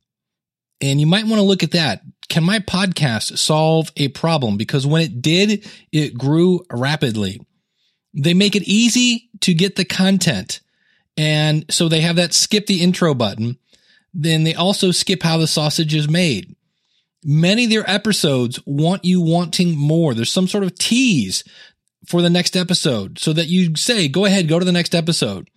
And 0.83 0.99
you 0.99 1.07
might 1.07 1.25
want 1.25 1.37
to 1.39 1.43
look 1.43 1.63
at 1.63 1.71
that. 1.71 2.01
Can 2.27 2.43
my 2.43 2.59
podcast 2.59 3.37
solve 3.37 3.89
a 3.95 4.09
problem? 4.09 4.57
Because 4.57 4.85
when 4.85 5.01
it 5.01 5.21
did, 5.21 5.65
it 5.93 6.17
grew 6.17 6.65
rapidly. 6.69 7.39
They 8.13 8.33
make 8.33 8.57
it 8.57 8.63
easy 8.63 9.29
to 9.39 9.53
get 9.53 9.77
the 9.77 9.85
content. 9.85 10.59
And 11.15 11.63
so 11.69 11.87
they 11.87 12.01
have 12.01 12.17
that 12.17 12.33
skip 12.33 12.65
the 12.65 12.81
intro 12.81 13.13
button. 13.13 13.57
Then 14.13 14.43
they 14.43 14.55
also 14.55 14.91
skip 14.91 15.23
how 15.23 15.37
the 15.37 15.47
sausage 15.47 15.95
is 15.95 16.09
made. 16.09 16.53
Many 17.23 17.63
of 17.63 17.69
their 17.69 17.89
episodes 17.89 18.59
want 18.65 19.05
you 19.05 19.21
wanting 19.21 19.77
more. 19.77 20.13
There's 20.13 20.33
some 20.33 20.49
sort 20.49 20.65
of 20.65 20.77
tease 20.77 21.45
for 22.05 22.21
the 22.21 22.29
next 22.29 22.57
episode 22.57 23.19
so 23.19 23.31
that 23.31 23.47
you 23.47 23.77
say, 23.77 24.09
go 24.09 24.25
ahead, 24.25 24.49
go 24.49 24.59
to 24.59 24.65
the 24.65 24.73
next 24.73 24.93
episode. 24.93 25.49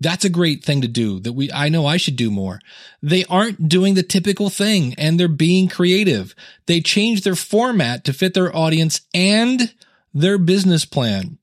That's 0.00 0.24
a 0.24 0.30
great 0.30 0.64
thing 0.64 0.80
to 0.82 0.88
do 0.88 1.18
that 1.20 1.32
we, 1.32 1.50
I 1.50 1.68
know 1.68 1.86
I 1.86 1.96
should 1.96 2.16
do 2.16 2.30
more. 2.30 2.60
They 3.02 3.24
aren't 3.24 3.68
doing 3.68 3.94
the 3.94 4.02
typical 4.02 4.48
thing 4.48 4.94
and 4.96 5.18
they're 5.18 5.28
being 5.28 5.68
creative. 5.68 6.34
They 6.66 6.80
change 6.80 7.22
their 7.22 7.34
format 7.34 8.04
to 8.04 8.12
fit 8.12 8.34
their 8.34 8.54
audience 8.54 9.00
and 9.12 9.74
their 10.14 10.38
business 10.38 10.84
plan. 10.84 11.38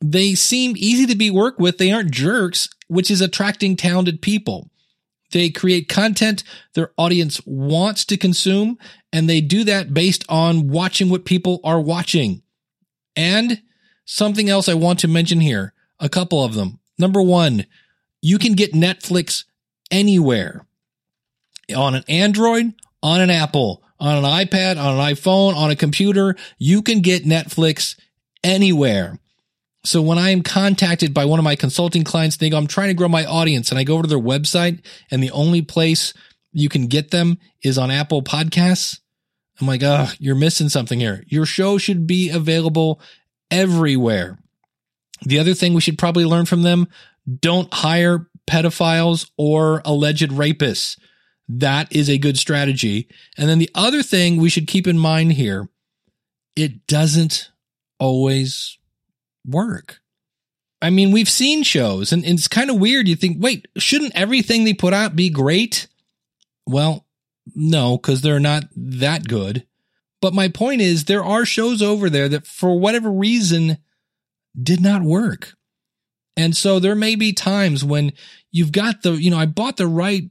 They 0.00 0.34
seem 0.34 0.74
easy 0.76 1.06
to 1.06 1.14
be 1.14 1.30
worked 1.30 1.60
with. 1.60 1.78
They 1.78 1.92
aren't 1.92 2.10
jerks, 2.10 2.68
which 2.88 3.10
is 3.10 3.20
attracting 3.20 3.76
talented 3.76 4.20
people. 4.20 4.68
They 5.30 5.48
create 5.50 5.88
content 5.88 6.44
their 6.74 6.92
audience 6.98 7.40
wants 7.46 8.04
to 8.06 8.16
consume 8.16 8.78
and 9.12 9.28
they 9.28 9.40
do 9.40 9.64
that 9.64 9.94
based 9.94 10.24
on 10.28 10.68
watching 10.68 11.08
what 11.08 11.24
people 11.24 11.60
are 11.64 11.80
watching. 11.80 12.42
And 13.16 13.62
something 14.04 14.48
else 14.48 14.68
I 14.68 14.74
want 14.74 14.98
to 15.00 15.08
mention 15.08 15.40
here, 15.40 15.72
a 16.00 16.08
couple 16.08 16.44
of 16.44 16.54
them. 16.54 16.80
Number 16.98 17.22
one, 17.22 17.66
you 18.22 18.38
can 18.38 18.54
get 18.54 18.72
Netflix 18.72 19.44
anywhere 19.90 20.64
on 21.76 21.94
an 21.94 22.04
Android, 22.08 22.72
on 23.02 23.20
an 23.20 23.30
Apple, 23.30 23.82
on 24.00 24.16
an 24.16 24.24
iPad, 24.24 24.82
on 24.82 24.98
an 24.98 25.14
iPhone, 25.14 25.54
on 25.54 25.70
a 25.70 25.76
computer. 25.76 26.36
You 26.58 26.82
can 26.82 27.00
get 27.00 27.24
Netflix 27.24 27.98
anywhere. 28.42 29.18
So 29.84 30.00
when 30.00 30.18
I 30.18 30.30
am 30.30 30.42
contacted 30.42 31.12
by 31.12 31.24
one 31.24 31.40
of 31.40 31.44
my 31.44 31.56
consulting 31.56 32.04
clients, 32.04 32.36
they 32.36 32.50
go, 32.50 32.56
I'm 32.56 32.68
trying 32.68 32.88
to 32.88 32.94
grow 32.94 33.08
my 33.08 33.24
audience 33.24 33.70
and 33.70 33.78
I 33.78 33.84
go 33.84 33.94
over 33.94 34.04
to 34.04 34.08
their 34.08 34.18
website 34.18 34.84
and 35.10 35.22
the 35.22 35.32
only 35.32 35.60
place 35.60 36.14
you 36.52 36.68
can 36.68 36.86
get 36.86 37.10
them 37.10 37.38
is 37.62 37.78
on 37.78 37.90
Apple 37.90 38.22
podcasts. 38.22 39.00
I'm 39.60 39.66
like, 39.66 39.82
oh, 39.82 40.08
you're 40.18 40.34
missing 40.34 40.68
something 40.68 41.00
here. 41.00 41.24
Your 41.26 41.46
show 41.46 41.78
should 41.78 42.06
be 42.06 42.30
available 42.30 43.00
everywhere. 43.50 44.38
The 45.22 45.38
other 45.38 45.54
thing 45.54 45.74
we 45.74 45.80
should 45.80 45.98
probably 45.98 46.24
learn 46.24 46.46
from 46.46 46.62
them, 46.62 46.88
don't 47.40 47.72
hire 47.72 48.28
pedophiles 48.46 49.30
or 49.36 49.82
alleged 49.84 50.30
rapists. 50.30 50.98
That 51.48 51.94
is 51.94 52.08
a 52.08 52.18
good 52.18 52.38
strategy. 52.38 53.08
And 53.36 53.48
then 53.48 53.58
the 53.58 53.70
other 53.74 54.02
thing 54.02 54.36
we 54.36 54.48
should 54.48 54.66
keep 54.66 54.86
in 54.86 54.98
mind 54.98 55.32
here, 55.34 55.68
it 56.56 56.86
doesn't 56.86 57.50
always 57.98 58.78
work. 59.46 60.00
I 60.80 60.90
mean, 60.90 61.12
we've 61.12 61.30
seen 61.30 61.62
shows 61.62 62.12
and, 62.12 62.24
it's 62.24 62.48
kind 62.48 62.70
of 62.70 62.80
weird. 62.80 63.06
You 63.06 63.16
think, 63.16 63.36
wait, 63.40 63.68
shouldn't 63.76 64.16
everything 64.16 64.64
they 64.64 64.74
put 64.74 64.92
out 64.92 65.14
be 65.14 65.30
great? 65.30 65.86
Well, 66.66 67.06
no, 67.54 67.96
because 67.96 68.20
they're 68.20 68.40
not 68.40 68.64
that 68.76 69.28
good. 69.28 69.66
But 70.20 70.34
my 70.34 70.48
point 70.48 70.80
is, 70.80 71.04
there 71.04 71.24
are 71.24 71.44
shows 71.44 71.82
over 71.82 72.08
there 72.08 72.28
that 72.28 72.46
for 72.46 72.78
whatever 72.78 73.10
reason 73.10 73.78
did 74.60 74.80
not 74.80 75.02
work. 75.02 75.54
And 76.36 76.56
so 76.56 76.78
there 76.78 76.94
may 76.94 77.14
be 77.14 77.32
times 77.32 77.84
when 77.84 78.12
you've 78.50 78.72
got 78.72 79.02
the, 79.02 79.12
you 79.12 79.30
know, 79.30 79.38
I 79.38 79.46
bought 79.46 79.76
the 79.76 79.86
right 79.86 80.30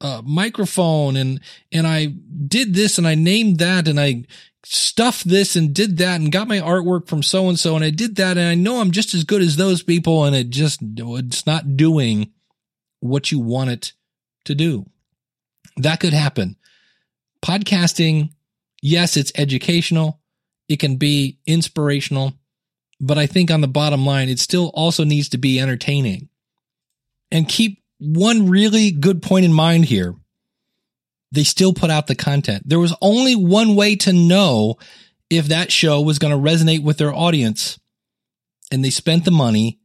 uh, 0.00 0.22
microphone 0.24 1.16
and, 1.16 1.40
and 1.72 1.86
I 1.86 2.06
did 2.06 2.74
this 2.74 2.98
and 2.98 3.06
I 3.06 3.14
named 3.14 3.58
that 3.58 3.88
and 3.88 4.00
I 4.00 4.24
stuffed 4.64 5.28
this 5.28 5.56
and 5.56 5.74
did 5.74 5.98
that 5.98 6.20
and 6.20 6.32
got 6.32 6.48
my 6.48 6.60
artwork 6.60 7.08
from 7.08 7.22
so 7.22 7.48
and 7.48 7.58
so 7.58 7.76
and 7.76 7.84
I 7.84 7.90
did 7.90 8.16
that 8.16 8.38
and 8.38 8.46
I 8.46 8.54
know 8.54 8.80
I'm 8.80 8.90
just 8.90 9.14
as 9.14 9.24
good 9.24 9.42
as 9.42 9.56
those 9.56 9.82
people 9.82 10.24
and 10.24 10.36
it 10.36 10.50
just, 10.50 10.80
it's 10.82 11.46
not 11.46 11.76
doing 11.76 12.32
what 13.00 13.32
you 13.32 13.40
want 13.40 13.70
it 13.70 13.92
to 14.44 14.54
do. 14.54 14.86
That 15.76 16.00
could 16.00 16.12
happen. 16.12 16.56
Podcasting, 17.42 18.30
yes, 18.82 19.16
it's 19.16 19.32
educational. 19.34 20.20
It 20.68 20.78
can 20.78 20.96
be 20.96 21.38
inspirational 21.46 22.34
but 23.00 23.16
I 23.18 23.26
think 23.26 23.50
on 23.50 23.62
the 23.62 23.68
bottom 23.68 24.04
line, 24.04 24.28
it 24.28 24.38
still 24.38 24.70
also 24.74 25.04
needs 25.04 25.30
to 25.30 25.38
be 25.38 25.58
entertaining. 25.58 26.28
And 27.32 27.48
keep 27.48 27.82
one 27.98 28.48
really 28.48 28.90
good 28.90 29.22
point 29.22 29.44
in 29.44 29.52
mind 29.52 29.86
here. 29.86 30.14
They 31.32 31.44
still 31.44 31.72
put 31.72 31.90
out 31.90 32.08
the 32.08 32.14
content. 32.14 32.64
There 32.68 32.80
was 32.80 32.94
only 33.00 33.34
one 33.36 33.76
way 33.76 33.96
to 33.96 34.12
know 34.12 34.76
if 35.30 35.46
that 35.48 35.70
show 35.72 36.00
was 36.00 36.18
going 36.18 36.32
to 36.32 36.50
resonate 36.50 36.82
with 36.82 36.98
their 36.98 37.14
audience. 37.14 37.78
And 38.72 38.84
they 38.84 38.90
spent 38.90 39.24
the 39.24 39.30
money. 39.30 39.78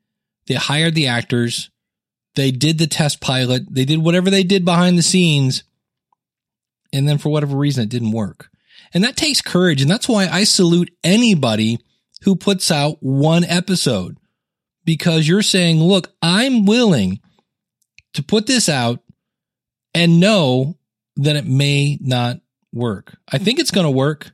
They 0.47 0.56
hired 0.56 0.95
the 0.95 1.08
actors. 1.08 1.69
They 2.36 2.51
did 2.51 2.80
the 2.80 2.88
test 2.88 3.21
pilot. 3.21 3.63
They 3.69 3.86
did 3.86 3.99
whatever 3.99 4.30
they 4.30 4.43
did 4.43 4.65
behind 4.65 4.97
the 4.97 5.04
scenes. 5.04 5.63
And 6.91 7.08
then 7.08 7.17
for 7.17 7.30
whatever 7.30 7.56
reason, 7.56 7.84
it 7.84 7.89
didn't 7.89 8.12
work. 8.12 8.49
And 8.93 9.04
that 9.04 9.15
takes 9.15 9.41
courage. 9.41 9.82
And 9.82 9.89
that's 9.89 10.10
why 10.10 10.28
I 10.28 10.43
salute 10.43 10.91
anybody 11.04 11.80
who 12.26 12.36
puts 12.36 12.72
out 12.72 12.98
one 13.02 13.44
episode 13.44 14.18
because 14.84 15.28
you're 15.28 15.44
saying, 15.44 15.80
look, 15.80 16.12
I'm 16.22 16.66
willing 16.66 17.20
to 18.14 18.24
put 18.24 18.48
this 18.48 18.68
out 18.68 19.00
and 19.94 20.20
know 20.20 20.78
that 21.18 21.36
it 21.36 21.46
may 21.46 21.98
not 22.02 22.38
work. 22.74 23.16
I 23.32 23.38
think 23.38 23.60
it's 23.60 23.72
going 23.72 23.86
to 23.86 23.92
work, 23.92 24.32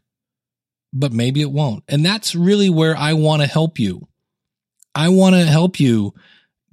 but 0.94 1.12
maybe 1.12 1.42
it 1.42 1.52
won't. 1.52 1.84
And 1.88 2.06
that's 2.06 2.34
really 2.34 2.70
where 2.70 2.96
I 2.96 3.14
want 3.14 3.42
to 3.42 3.48
help 3.48 3.78
you. 3.78 4.08
I 4.96 5.10
want 5.10 5.36
to 5.36 5.46
help 5.46 5.80
you 5.80 6.14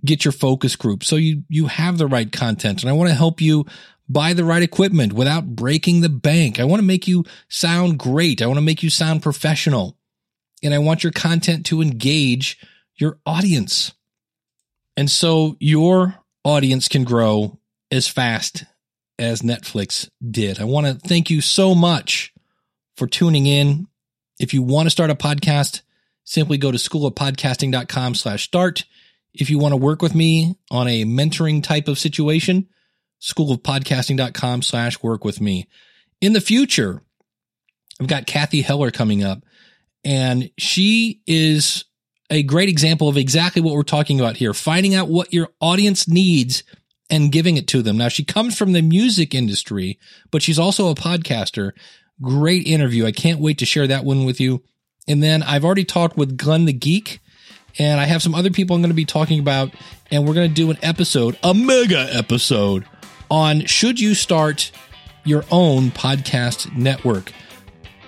get 0.05 0.25
your 0.25 0.33
focus 0.33 0.77
group 0.77 1.03
so 1.03 1.17
you, 1.17 1.43
you 1.49 1.67
have 1.67 1.99
the 1.99 2.07
right 2.07 2.31
content. 2.31 2.83
And 2.83 2.91
I 2.91 2.95
want 2.95 3.11
to 3.11 3.17
help 3.17 3.41
you 3.41 3.67
buy 4.09 4.33
the 4.33 4.45
right 4.45 4.63
equipment 4.63 5.13
without 5.13 5.57
breaking 5.57 6.01
the 6.01 6.09
bank. 6.09 6.59
I 6.61 6.65
want 6.65 6.81
to 6.81 6.87
make 6.87 7.07
you 7.09 7.25
sound 7.49 7.99
great. 7.99 8.41
I 8.41 8.47
want 8.47 8.59
to 8.59 8.65
make 8.65 8.83
you 8.83 8.91
sound 8.91 9.23
professional. 9.23 9.98
And 10.63 10.75
I 10.75 10.79
want 10.79 11.03
your 11.03 11.13
content 11.13 11.67
to 11.67 11.83
engage 11.83 12.59
your 12.97 13.19
audience. 13.25 13.93
And 14.97 15.11
so 15.11 15.57
your 15.61 16.17
audience 16.45 16.89
can 16.89 17.05
grow 17.05 17.59
as 17.91 18.09
fast 18.09 18.65
as 19.19 19.43
Netflix 19.43 20.09
did. 20.29 20.61
I 20.61 20.65
want 20.65 20.87
to 20.87 21.09
thank 21.09 21.31
you 21.31 21.41
so 21.41 21.75
much 21.75 22.33
for 22.97 23.07
tuning 23.07 23.47
in. 23.47 23.87
If 24.39 24.55
you 24.55 24.63
want 24.63 24.87
to 24.87 24.91
start 24.91 25.11
a 25.11 25.15
podcast, 25.15 25.83
simply 26.25 26.59
go 26.59 26.71
to 26.71 26.79
schoolofpodcasting.com 26.79 28.15
slash 28.15 28.45
start. 28.45 28.85
If 29.35 29.51
you 29.51 29.59
want 29.59 29.73
to 29.73 29.77
work 29.77 30.03
with 30.03 30.15
me 30.15 30.57
on 30.71 30.89
a 30.89 31.05
mentoring 31.05 31.63
type 31.63 31.89
of 31.89 31.99
situation, 31.99 32.69
schoolofpodcasting.com 33.21 34.63
slash 34.63 35.03
work 35.03 35.25
with 35.25 35.41
me. 35.41 35.69
In 36.21 36.33
the 36.33 36.41
future, 36.41 37.03
I've 38.01 38.07
got 38.07 38.27
Cathy 38.27 38.63
Heller 38.63 38.91
coming 38.91 39.23
up 39.25 39.43
and 40.05 40.51
she 40.59 41.21
is 41.27 41.85
a 42.31 42.43
great 42.43 42.69
example 42.69 43.09
of 43.09 43.17
exactly 43.17 43.63
what 43.63 43.75
we're 43.75 43.83
talking 43.83 44.21
about 44.21 44.37
here. 44.37 44.53
Finding 44.53 44.95
out 44.95 45.09
what 45.09 45.33
your 45.33 45.49
audience 45.61 46.07
needs 46.09 46.63
and 47.11 47.33
giving 47.33 47.57
it 47.57 47.67
to 47.69 47.83
them. 47.83 47.97
Now 47.97 48.09
she 48.09 48.25
comes 48.25 48.57
from 48.57 48.73
the 48.73 48.83
music 48.83 49.35
industry, 49.35 49.99
but 50.31 50.43
she's 50.43 50.59
also 50.59 50.91
a 50.91 50.95
podcaster. 50.95 51.73
Great 52.21 52.67
interview. 52.67 53.07
I 53.07 53.13
can't 53.13 53.41
wait 53.41 53.59
to 53.59 53.67
share 53.67 53.87
that 53.87 54.05
one 54.05 54.25
with 54.25 54.41
you. 54.41 54.63
And 55.07 55.23
then 55.23 55.43
I've 55.43 55.65
already 55.65 55.85
talked 55.85 56.17
with 56.17 56.37
Glenn 56.37 56.67
the 56.67 56.73
Geek 56.73 57.21
and 57.79 58.01
I 58.01 58.05
have 58.05 58.23
some 58.23 58.35
other 58.35 58.51
people 58.51 58.77
I'm 58.77 58.83
going 58.83 58.91
to 58.91 58.95
be 58.95 59.05
talking 59.05 59.41
about 59.41 59.73
and 60.11 60.27
we're 60.27 60.35
going 60.35 60.49
to 60.49 60.55
do 60.55 60.71
an 60.71 60.79
episode, 60.83 61.39
a 61.43 61.55
mega 61.55 62.09
episode 62.15 62.85
on 63.31 63.65
should 63.65 64.01
you 64.01 64.15
start 64.15 64.71
your 65.25 65.45
own 65.51 65.91
podcast 65.91 66.75
network. 66.77 67.33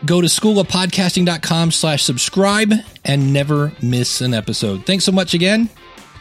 Go 0.05 0.21
to 0.21 0.27
schoolofpodcasting.com 0.27 1.73
slash 1.73 2.03
subscribe 2.03 2.73
and 3.05 3.33
never 3.33 3.73
miss 3.83 4.21
an 4.21 4.33
episode. 4.33 4.87
Thanks 4.87 5.05
so 5.05 5.13
much 5.13 5.35
again. 5.35 5.69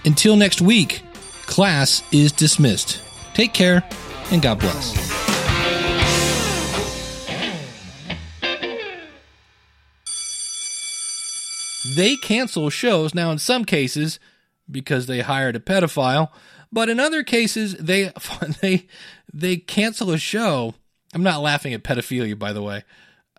Until 0.05 0.35
next 0.35 0.61
week, 0.61 1.01
class 1.45 2.03
is 2.11 2.31
dismissed. 2.31 3.01
Take 3.33 3.53
care 3.53 3.87
and 4.31 4.41
God 4.41 4.59
bless. 4.59 5.19
They 11.95 12.17
cancel 12.17 12.69
shows 12.69 13.15
now 13.15 13.31
in 13.31 13.39
some 13.39 13.65
cases 13.65 14.19
because 14.69 15.07
they 15.07 15.21
hired 15.21 15.55
a 15.55 15.59
pedophile, 15.59 16.29
but 16.71 16.89
in 16.89 16.99
other 16.99 17.23
cases 17.23 17.75
they 17.75 18.11
they 18.61 18.87
they 19.33 19.57
cancel 19.57 20.11
a 20.11 20.17
show. 20.17 20.75
I'm 21.13 21.23
not 21.23 21.41
laughing 21.41 21.73
at 21.73 21.83
pedophilia 21.83 22.37
by 22.37 22.53
the 22.53 22.61
way. 22.61 22.83